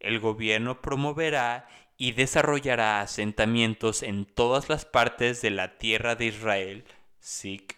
El 0.00 0.18
gobierno 0.18 0.82
promoverá 0.82 1.68
y 1.96 2.14
desarrollará 2.14 3.00
asentamientos 3.00 4.02
en 4.02 4.24
todas 4.24 4.68
las 4.68 4.84
partes 4.84 5.40
de 5.40 5.50
la 5.50 5.78
tierra 5.78 6.16
de 6.16 6.24
Israel. 6.24 6.84
SIC. 7.20 7.76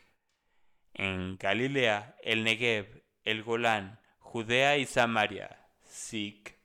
En 0.94 1.36
Galilea, 1.36 2.16
el 2.22 2.42
Negev, 2.42 3.02
el 3.24 3.42
Golán, 3.42 4.00
Judea 4.18 4.78
y 4.78 4.86
Samaria. 4.86 5.58
SIC. 5.82 6.56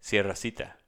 Cierra 0.00 0.34
cita. 0.34 0.83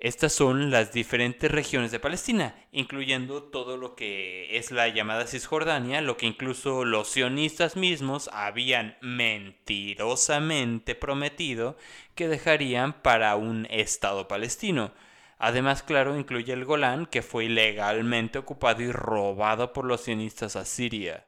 Estas 0.00 0.32
son 0.32 0.70
las 0.70 0.92
diferentes 0.92 1.50
regiones 1.50 1.90
de 1.90 1.98
Palestina, 1.98 2.54
incluyendo 2.70 3.42
todo 3.42 3.76
lo 3.76 3.96
que 3.96 4.56
es 4.56 4.70
la 4.70 4.86
llamada 4.86 5.26
Cisjordania, 5.26 6.00
lo 6.02 6.16
que 6.16 6.26
incluso 6.26 6.84
los 6.84 7.08
sionistas 7.08 7.74
mismos 7.74 8.30
habían 8.32 8.96
mentirosamente 9.00 10.94
prometido 10.94 11.76
que 12.14 12.28
dejarían 12.28 13.02
para 13.02 13.34
un 13.34 13.66
Estado 13.70 14.28
palestino. 14.28 14.92
Además, 15.36 15.82
claro, 15.82 16.16
incluye 16.16 16.52
el 16.52 16.64
Golán, 16.64 17.06
que 17.06 17.22
fue 17.22 17.46
ilegalmente 17.46 18.38
ocupado 18.38 18.82
y 18.82 18.92
robado 18.92 19.72
por 19.72 19.84
los 19.84 20.02
sionistas 20.02 20.54
a 20.54 20.64
Siria. 20.64 21.26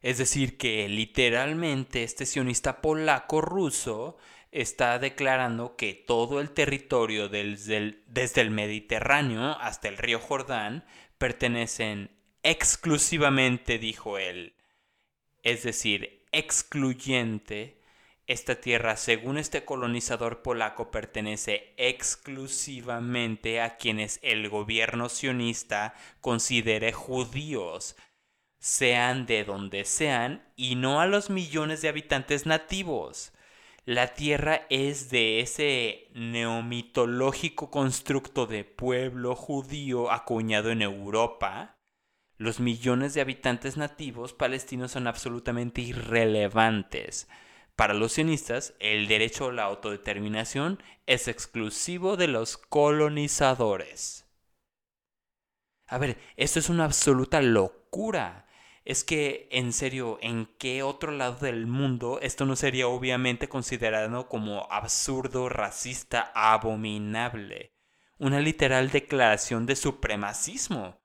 Es 0.00 0.18
decir, 0.18 0.58
que 0.58 0.88
literalmente 0.88 2.04
este 2.04 2.24
sionista 2.26 2.80
polaco 2.80 3.40
ruso 3.40 4.16
está 4.52 4.98
declarando 4.98 5.76
que 5.76 5.94
todo 5.94 6.40
el 6.40 6.50
territorio 6.50 7.28
desde 7.28 8.40
el 8.40 8.50
Mediterráneo 8.50 9.56
hasta 9.58 9.88
el 9.88 9.96
río 9.96 10.20
Jordán 10.20 10.84
pertenecen 11.18 12.10
exclusivamente, 12.42 13.78
dijo 13.78 14.18
él, 14.18 14.54
es 15.42 15.62
decir, 15.62 16.26
excluyente, 16.32 17.80
esta 18.26 18.60
tierra, 18.60 18.96
según 18.96 19.36
este 19.36 19.64
colonizador 19.64 20.42
polaco, 20.42 20.90
pertenece 20.90 21.74
exclusivamente 21.76 23.60
a 23.60 23.76
quienes 23.76 24.20
el 24.22 24.48
gobierno 24.48 25.08
sionista 25.08 25.94
considere 26.20 26.92
judíos, 26.92 27.96
sean 28.58 29.26
de 29.26 29.44
donde 29.44 29.84
sean, 29.84 30.46
y 30.54 30.76
no 30.76 31.00
a 31.00 31.06
los 31.06 31.30
millones 31.30 31.82
de 31.82 31.88
habitantes 31.88 32.46
nativos. 32.46 33.32
La 33.84 34.14
tierra 34.14 34.64
es 34.70 35.10
de 35.10 35.40
ese 35.40 36.08
neomitológico 36.14 37.68
constructo 37.72 38.46
de 38.46 38.62
pueblo 38.62 39.34
judío 39.34 40.12
acuñado 40.12 40.70
en 40.70 40.82
Europa. 40.82 41.78
Los 42.36 42.60
millones 42.60 43.12
de 43.14 43.22
habitantes 43.22 43.76
nativos 43.76 44.34
palestinos 44.34 44.92
son 44.92 45.08
absolutamente 45.08 45.80
irrelevantes. 45.80 47.28
Para 47.74 47.92
los 47.92 48.12
sionistas, 48.12 48.74
el 48.78 49.08
derecho 49.08 49.48
a 49.48 49.52
la 49.52 49.64
autodeterminación 49.64 50.80
es 51.06 51.26
exclusivo 51.26 52.16
de 52.16 52.28
los 52.28 52.58
colonizadores. 52.58 54.26
A 55.88 55.98
ver, 55.98 56.18
esto 56.36 56.60
es 56.60 56.68
una 56.68 56.84
absoluta 56.84 57.42
locura 57.42 58.46
es 58.84 59.04
que, 59.04 59.48
en 59.52 59.72
serio, 59.72 60.18
¿en 60.22 60.46
qué 60.58 60.82
otro 60.82 61.12
lado 61.12 61.36
del 61.36 61.66
mundo 61.66 62.18
esto 62.20 62.46
no 62.46 62.56
sería 62.56 62.88
obviamente 62.88 63.48
considerado 63.48 64.28
como 64.28 64.66
absurdo, 64.70 65.48
racista, 65.48 66.32
abominable? 66.34 67.72
Una 68.18 68.40
literal 68.40 68.90
declaración 68.90 69.66
de 69.66 69.76
supremacismo. 69.76 71.00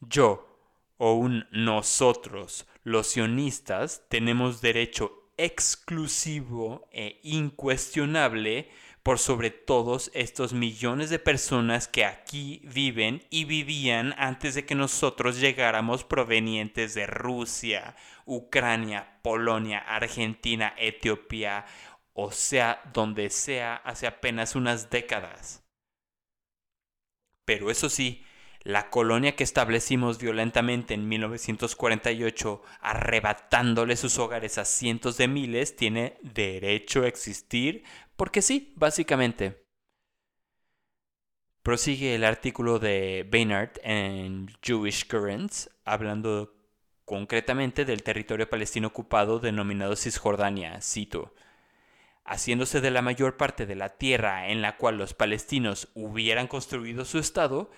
Yo, 0.00 0.58
o 0.96 1.14
un 1.14 1.46
nosotros, 1.50 2.66
los 2.82 3.08
sionistas, 3.08 4.04
tenemos 4.08 4.60
derecho 4.60 5.30
exclusivo 5.36 6.88
e 6.92 7.20
incuestionable 7.22 8.70
por 9.06 9.20
sobre 9.20 9.52
todos 9.52 10.10
estos 10.14 10.52
millones 10.52 11.10
de 11.10 11.20
personas 11.20 11.86
que 11.86 12.04
aquí 12.04 12.60
viven 12.64 13.22
y 13.30 13.44
vivían 13.44 14.12
antes 14.18 14.56
de 14.56 14.66
que 14.66 14.74
nosotros 14.74 15.38
llegáramos 15.38 16.02
provenientes 16.02 16.94
de 16.94 17.06
Rusia, 17.06 17.94
Ucrania, 18.24 19.20
Polonia, 19.22 19.78
Argentina, 19.78 20.74
Etiopía, 20.76 21.66
o 22.14 22.32
sea, 22.32 22.82
donde 22.92 23.30
sea 23.30 23.76
hace 23.76 24.08
apenas 24.08 24.56
unas 24.56 24.90
décadas. 24.90 25.64
Pero 27.44 27.70
eso 27.70 27.88
sí, 27.88 28.25
la 28.66 28.90
colonia 28.90 29.36
que 29.36 29.44
establecimos 29.44 30.18
violentamente 30.18 30.92
en 30.92 31.08
1948, 31.08 32.62
arrebatándole 32.80 33.94
sus 33.94 34.18
hogares 34.18 34.58
a 34.58 34.64
cientos 34.64 35.16
de 35.18 35.28
miles, 35.28 35.76
tiene 35.76 36.18
derecho 36.22 37.04
a 37.04 37.06
existir 37.06 37.84
porque 38.16 38.42
sí, 38.42 38.72
básicamente. 38.74 39.64
Prosigue 41.62 42.16
el 42.16 42.24
artículo 42.24 42.80
de 42.80 43.24
Baynard 43.30 43.70
en 43.84 44.48
Jewish 44.60 45.06
Currents, 45.06 45.70
hablando 45.84 46.52
concretamente 47.04 47.84
del 47.84 48.02
territorio 48.02 48.50
palestino 48.50 48.88
ocupado 48.88 49.38
denominado 49.38 49.94
Cisjordania, 49.94 50.80
cito, 50.80 51.36
haciéndose 52.24 52.80
de 52.80 52.90
la 52.90 53.00
mayor 53.00 53.36
parte 53.36 53.64
de 53.64 53.76
la 53.76 53.90
tierra 53.90 54.48
en 54.48 54.60
la 54.60 54.76
cual 54.76 54.98
los 54.98 55.14
palestinos 55.14 55.86
hubieran 55.94 56.48
construido 56.48 57.04
su 57.04 57.20
Estado, 57.20 57.70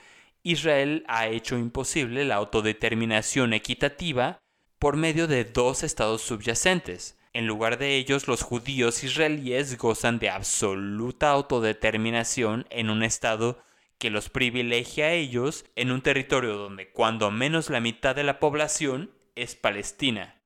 Israel 0.42 1.04
ha 1.08 1.26
hecho 1.28 1.58
imposible 1.58 2.24
la 2.24 2.36
autodeterminación 2.36 3.52
equitativa 3.52 4.38
por 4.78 4.96
medio 4.96 5.26
de 5.26 5.44
dos 5.44 5.82
estados 5.82 6.22
subyacentes, 6.22 7.18
en 7.38 7.46
lugar 7.46 7.78
de 7.78 7.96
ellos, 7.96 8.26
los 8.26 8.42
judíos 8.42 9.04
israelíes 9.04 9.76
gozan 9.78 10.18
de 10.18 10.30
absoluta 10.30 11.30
autodeterminación 11.30 12.66
en 12.70 12.90
un 12.90 13.02
estado 13.02 13.62
que 13.98 14.10
los 14.10 14.28
privilegia 14.28 15.06
a 15.06 15.12
ellos 15.12 15.64
en 15.76 15.92
un 15.92 16.02
territorio 16.02 16.56
donde 16.56 16.90
cuando 16.90 17.30
menos 17.30 17.68
la 17.68 17.80
mitad 17.80 18.16
de 18.16 18.24
la 18.24 18.40
población 18.40 19.12
es 19.34 19.56
palestina. 19.56 20.42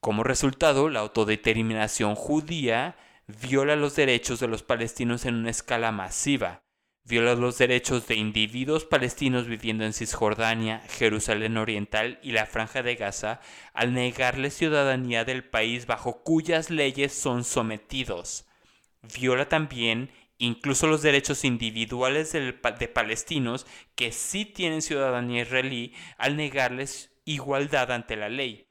Como 0.00 0.24
resultado, 0.24 0.88
la 0.88 1.00
autodeterminación 1.00 2.14
judía 2.16 2.96
viola 3.26 3.76
los 3.76 3.96
derechos 3.96 4.40
de 4.40 4.48
los 4.48 4.62
palestinos 4.62 5.24
en 5.24 5.36
una 5.36 5.50
escala 5.50 5.92
masiva, 5.92 6.63
viola 7.04 7.34
los 7.34 7.58
derechos 7.58 8.06
de 8.06 8.14
individuos 8.14 8.86
palestinos 8.86 9.46
viviendo 9.46 9.84
en 9.84 9.92
Cisjordania, 9.92 10.80
Jerusalén 10.88 11.58
Oriental 11.58 12.18
y 12.22 12.32
la 12.32 12.46
Franja 12.46 12.82
de 12.82 12.96
Gaza 12.96 13.40
al 13.74 13.92
negarles 13.92 14.54
ciudadanía 14.54 15.24
del 15.24 15.44
país 15.44 15.86
bajo 15.86 16.22
cuyas 16.22 16.70
leyes 16.70 17.12
son 17.12 17.44
sometidos. 17.44 18.46
Viola 19.02 19.48
también 19.48 20.10
incluso 20.38 20.86
los 20.86 21.02
derechos 21.02 21.44
individuales 21.44 22.32
de 22.32 22.88
palestinos 22.88 23.66
que 23.94 24.10
sí 24.10 24.46
tienen 24.46 24.82
ciudadanía 24.82 25.42
israelí 25.42 25.94
al 26.16 26.36
negarles 26.36 27.12
igualdad 27.24 27.92
ante 27.92 28.16
la 28.16 28.28
ley 28.28 28.66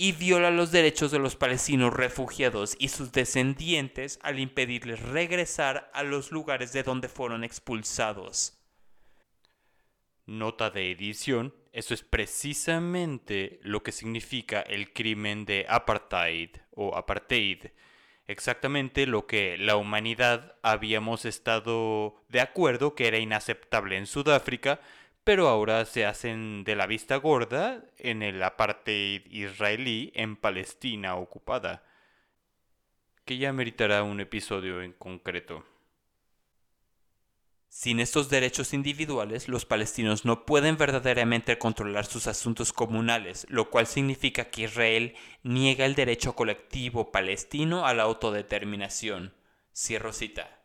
y 0.00 0.12
viola 0.12 0.50
los 0.50 0.72
derechos 0.72 1.10
de 1.10 1.18
los 1.18 1.36
palestinos 1.36 1.92
refugiados 1.92 2.74
y 2.78 2.88
sus 2.88 3.12
descendientes 3.12 4.18
al 4.22 4.38
impedirles 4.38 5.02
regresar 5.02 5.90
a 5.92 6.02
los 6.04 6.32
lugares 6.32 6.72
de 6.72 6.82
donde 6.82 7.10
fueron 7.10 7.44
expulsados. 7.44 8.58
Nota 10.24 10.70
de 10.70 10.90
edición, 10.90 11.54
eso 11.74 11.92
es 11.92 12.02
precisamente 12.02 13.60
lo 13.62 13.82
que 13.82 13.92
significa 13.92 14.62
el 14.62 14.94
crimen 14.94 15.44
de 15.44 15.66
apartheid 15.68 16.48
o 16.70 16.96
apartheid, 16.96 17.66
exactamente 18.26 19.06
lo 19.06 19.26
que 19.26 19.58
la 19.58 19.76
humanidad 19.76 20.56
habíamos 20.62 21.26
estado 21.26 22.14
de 22.30 22.40
acuerdo 22.40 22.94
que 22.94 23.06
era 23.06 23.18
inaceptable 23.18 23.98
en 23.98 24.06
Sudáfrica, 24.06 24.80
pero 25.30 25.46
ahora 25.46 25.84
se 25.84 26.06
hacen 26.06 26.64
de 26.64 26.74
la 26.74 26.88
vista 26.88 27.14
gorda 27.14 27.84
en 27.98 28.24
el 28.24 28.42
apartheid 28.42 29.22
israelí 29.30 30.10
en 30.16 30.34
Palestina 30.34 31.14
ocupada, 31.14 31.84
que 33.24 33.38
ya 33.38 33.52
meritará 33.52 34.02
un 34.02 34.18
episodio 34.18 34.82
en 34.82 34.92
concreto. 34.92 35.64
Sin 37.68 38.00
estos 38.00 38.28
derechos 38.28 38.74
individuales, 38.74 39.46
los 39.46 39.66
palestinos 39.66 40.24
no 40.24 40.44
pueden 40.44 40.76
verdaderamente 40.76 41.58
controlar 41.58 42.06
sus 42.06 42.26
asuntos 42.26 42.72
comunales, 42.72 43.46
lo 43.48 43.70
cual 43.70 43.86
significa 43.86 44.50
que 44.50 44.62
Israel 44.62 45.14
niega 45.44 45.86
el 45.86 45.94
derecho 45.94 46.34
colectivo 46.34 47.12
palestino 47.12 47.86
a 47.86 47.94
la 47.94 48.02
autodeterminación. 48.02 49.32
Cierro 49.72 50.12
cita. 50.12 50.59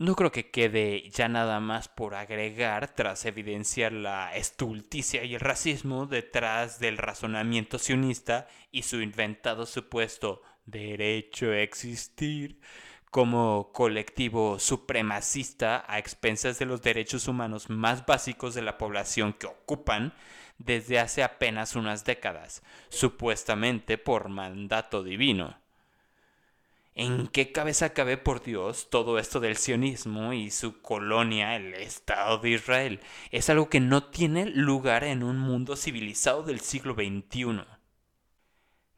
No 0.00 0.16
creo 0.16 0.32
que 0.32 0.50
quede 0.50 1.10
ya 1.10 1.28
nada 1.28 1.60
más 1.60 1.88
por 1.88 2.14
agregar 2.14 2.94
tras 2.94 3.26
evidenciar 3.26 3.92
la 3.92 4.34
estulticia 4.34 5.24
y 5.24 5.34
el 5.34 5.40
racismo 5.40 6.06
detrás 6.06 6.80
del 6.80 6.96
razonamiento 6.96 7.78
sionista 7.78 8.48
y 8.70 8.84
su 8.84 9.02
inventado 9.02 9.66
supuesto 9.66 10.40
derecho 10.64 11.50
a 11.50 11.58
existir 11.58 12.62
como 13.10 13.72
colectivo 13.74 14.58
supremacista 14.58 15.84
a 15.86 15.98
expensas 15.98 16.58
de 16.58 16.64
los 16.64 16.80
derechos 16.80 17.28
humanos 17.28 17.68
más 17.68 18.06
básicos 18.06 18.54
de 18.54 18.62
la 18.62 18.78
población 18.78 19.34
que 19.34 19.48
ocupan 19.48 20.14
desde 20.56 20.98
hace 20.98 21.22
apenas 21.22 21.76
unas 21.76 22.06
décadas, 22.06 22.62
supuestamente 22.88 23.98
por 23.98 24.30
mandato 24.30 25.02
divino. 25.02 25.60
¿En 26.94 27.28
qué 27.28 27.52
cabeza 27.52 27.92
cabe 27.92 28.16
por 28.16 28.42
Dios 28.42 28.88
todo 28.90 29.18
esto 29.18 29.40
del 29.40 29.56
sionismo 29.56 30.32
y 30.32 30.50
su 30.50 30.82
colonia, 30.82 31.56
el 31.56 31.74
Estado 31.74 32.38
de 32.38 32.50
Israel? 32.50 33.00
Es 33.30 33.48
algo 33.48 33.68
que 33.68 33.80
no 33.80 34.04
tiene 34.04 34.46
lugar 34.46 35.04
en 35.04 35.22
un 35.22 35.38
mundo 35.38 35.76
civilizado 35.76 36.42
del 36.42 36.60
siglo 36.60 36.94
XXI. 36.94 37.62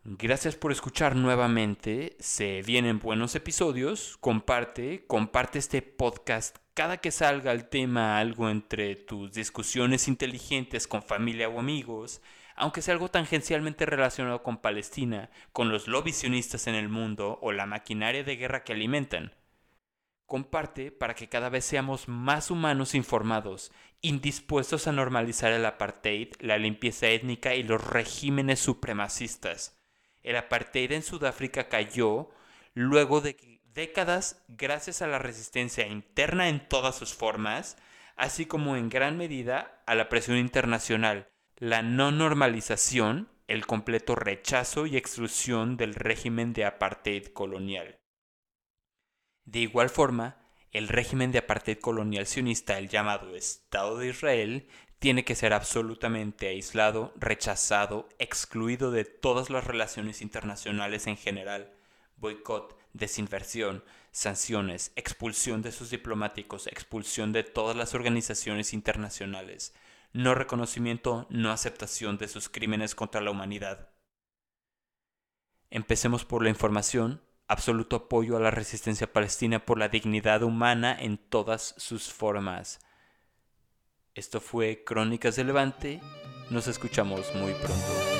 Gracias 0.04 0.56
por 0.56 0.72
escuchar 0.72 1.14
nuevamente. 1.14 2.16
Se 2.18 2.62
vienen 2.62 2.98
buenos 2.98 3.34
episodios. 3.36 4.16
Comparte, 4.20 5.06
comparte 5.06 5.58
este 5.58 5.80
podcast 5.82 6.56
cada 6.74 6.96
que 6.96 7.10
salga 7.10 7.52
el 7.52 7.68
tema 7.68 8.18
algo 8.18 8.48
entre 8.48 8.96
tus 8.96 9.32
discusiones 9.32 10.08
inteligentes 10.08 10.88
con 10.88 11.02
familia 11.02 11.48
o 11.48 11.60
amigos 11.60 12.22
aunque 12.62 12.80
sea 12.80 12.94
algo 12.94 13.10
tangencialmente 13.10 13.86
relacionado 13.86 14.44
con 14.44 14.58
Palestina, 14.58 15.30
con 15.52 15.72
los 15.72 15.88
lobbies 15.88 16.22
en 16.22 16.74
el 16.76 16.88
mundo 16.88 17.40
o 17.42 17.50
la 17.50 17.66
maquinaria 17.66 18.22
de 18.22 18.36
guerra 18.36 18.62
que 18.62 18.72
alimentan. 18.72 19.34
Comparte 20.26 20.92
para 20.92 21.16
que 21.16 21.28
cada 21.28 21.48
vez 21.48 21.64
seamos 21.64 22.06
más 22.06 22.52
humanos 22.52 22.94
informados, 22.94 23.72
indispuestos 24.00 24.86
a 24.86 24.92
normalizar 24.92 25.52
el 25.52 25.66
apartheid, 25.66 26.34
la 26.38 26.56
limpieza 26.56 27.08
étnica 27.08 27.56
y 27.56 27.64
los 27.64 27.84
regímenes 27.84 28.60
supremacistas. 28.60 29.76
El 30.22 30.36
apartheid 30.36 30.92
en 30.92 31.02
Sudáfrica 31.02 31.68
cayó, 31.68 32.30
luego 32.74 33.20
de 33.20 33.60
décadas 33.74 34.40
gracias 34.46 35.02
a 35.02 35.08
la 35.08 35.18
resistencia 35.18 35.88
interna 35.88 36.48
en 36.48 36.68
todas 36.68 36.94
sus 36.94 37.12
formas, 37.12 37.76
así 38.14 38.46
como 38.46 38.76
en 38.76 38.88
gran 38.88 39.16
medida 39.16 39.82
a 39.84 39.96
la 39.96 40.08
presión 40.08 40.36
internacional, 40.36 41.31
la 41.56 41.82
no 41.82 42.10
normalización, 42.10 43.28
el 43.46 43.66
completo 43.66 44.14
rechazo 44.14 44.86
y 44.86 44.96
exclusión 44.96 45.76
del 45.76 45.94
régimen 45.94 46.52
de 46.52 46.64
apartheid 46.64 47.26
colonial. 47.28 47.98
De 49.44 49.60
igual 49.60 49.90
forma, 49.90 50.36
el 50.70 50.88
régimen 50.88 51.32
de 51.32 51.38
apartheid 51.38 51.78
colonial 51.78 52.26
sionista, 52.26 52.78
el 52.78 52.88
llamado 52.88 53.34
Estado 53.36 53.98
de 53.98 54.08
Israel, 54.08 54.68
tiene 54.98 55.24
que 55.24 55.34
ser 55.34 55.52
absolutamente 55.52 56.48
aislado, 56.48 57.12
rechazado, 57.16 58.08
excluido 58.18 58.90
de 58.92 59.04
todas 59.04 59.50
las 59.50 59.64
relaciones 59.64 60.22
internacionales 60.22 61.06
en 61.08 61.16
general, 61.16 61.72
boicot, 62.16 62.78
desinversión, 62.92 63.84
sanciones, 64.12 64.92
expulsión 64.94 65.60
de 65.60 65.72
sus 65.72 65.90
diplomáticos, 65.90 66.68
expulsión 66.68 67.32
de 67.32 67.42
todas 67.42 67.76
las 67.76 67.94
organizaciones 67.94 68.72
internacionales, 68.72 69.74
no 70.12 70.34
reconocimiento, 70.34 71.26
no 71.30 71.50
aceptación 71.50 72.18
de 72.18 72.28
sus 72.28 72.48
crímenes 72.48 72.94
contra 72.94 73.20
la 73.20 73.30
humanidad. 73.30 73.90
Empecemos 75.70 76.24
por 76.24 76.42
la 76.42 76.50
información, 76.50 77.22
absoluto 77.48 77.96
apoyo 77.96 78.36
a 78.36 78.40
la 78.40 78.50
resistencia 78.50 79.12
palestina 79.12 79.64
por 79.64 79.78
la 79.78 79.88
dignidad 79.88 80.42
humana 80.42 80.96
en 80.98 81.16
todas 81.16 81.74
sus 81.78 82.12
formas. 82.12 82.80
Esto 84.14 84.40
fue 84.40 84.84
Crónicas 84.84 85.36
de 85.36 85.44
Levante, 85.44 86.00
nos 86.50 86.68
escuchamos 86.68 87.34
muy 87.34 87.54
pronto. 87.54 88.12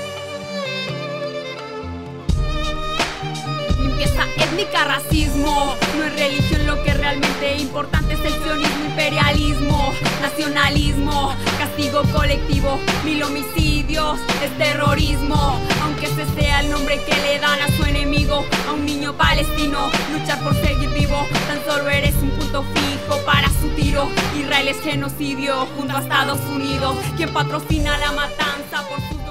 Realmente 7.12 7.56
importante 7.58 8.14
es 8.14 8.20
el 8.20 8.32
sionismo, 8.42 8.84
imperialismo, 8.86 9.92
nacionalismo, 10.22 11.34
castigo 11.58 12.02
colectivo, 12.10 12.78
mil 13.04 13.22
homicidios, 13.22 14.18
es 14.42 14.56
terrorismo. 14.56 15.58
Aunque 15.82 16.06
ese 16.06 16.24
sea 16.34 16.60
el 16.60 16.70
nombre 16.70 16.98
que 17.04 17.14
le 17.14 17.38
dan 17.38 17.60
a 17.60 17.68
su 17.76 17.84
enemigo, 17.84 18.46
a 18.66 18.72
un 18.72 18.86
niño 18.86 19.12
palestino, 19.14 19.90
luchar 20.10 20.42
por 20.42 20.54
seguir 20.54 20.88
vivo, 20.90 21.26
tan 21.48 21.62
solo 21.66 21.90
eres 21.90 22.14
un 22.16 22.30
punto 22.30 22.62
fijo 22.62 23.18
para 23.26 23.48
su 23.48 23.68
tiro. 23.76 24.08
Israel 24.38 24.68
es 24.68 24.80
genocidio 24.80 25.66
junto 25.76 25.96
a 25.96 26.00
Estados 26.00 26.40
Unidos, 26.48 26.96
quien 27.16 27.30
patrocina 27.30 27.98
la 27.98 28.12
matanza 28.12 28.88
por 28.88 29.00
su 29.08 29.21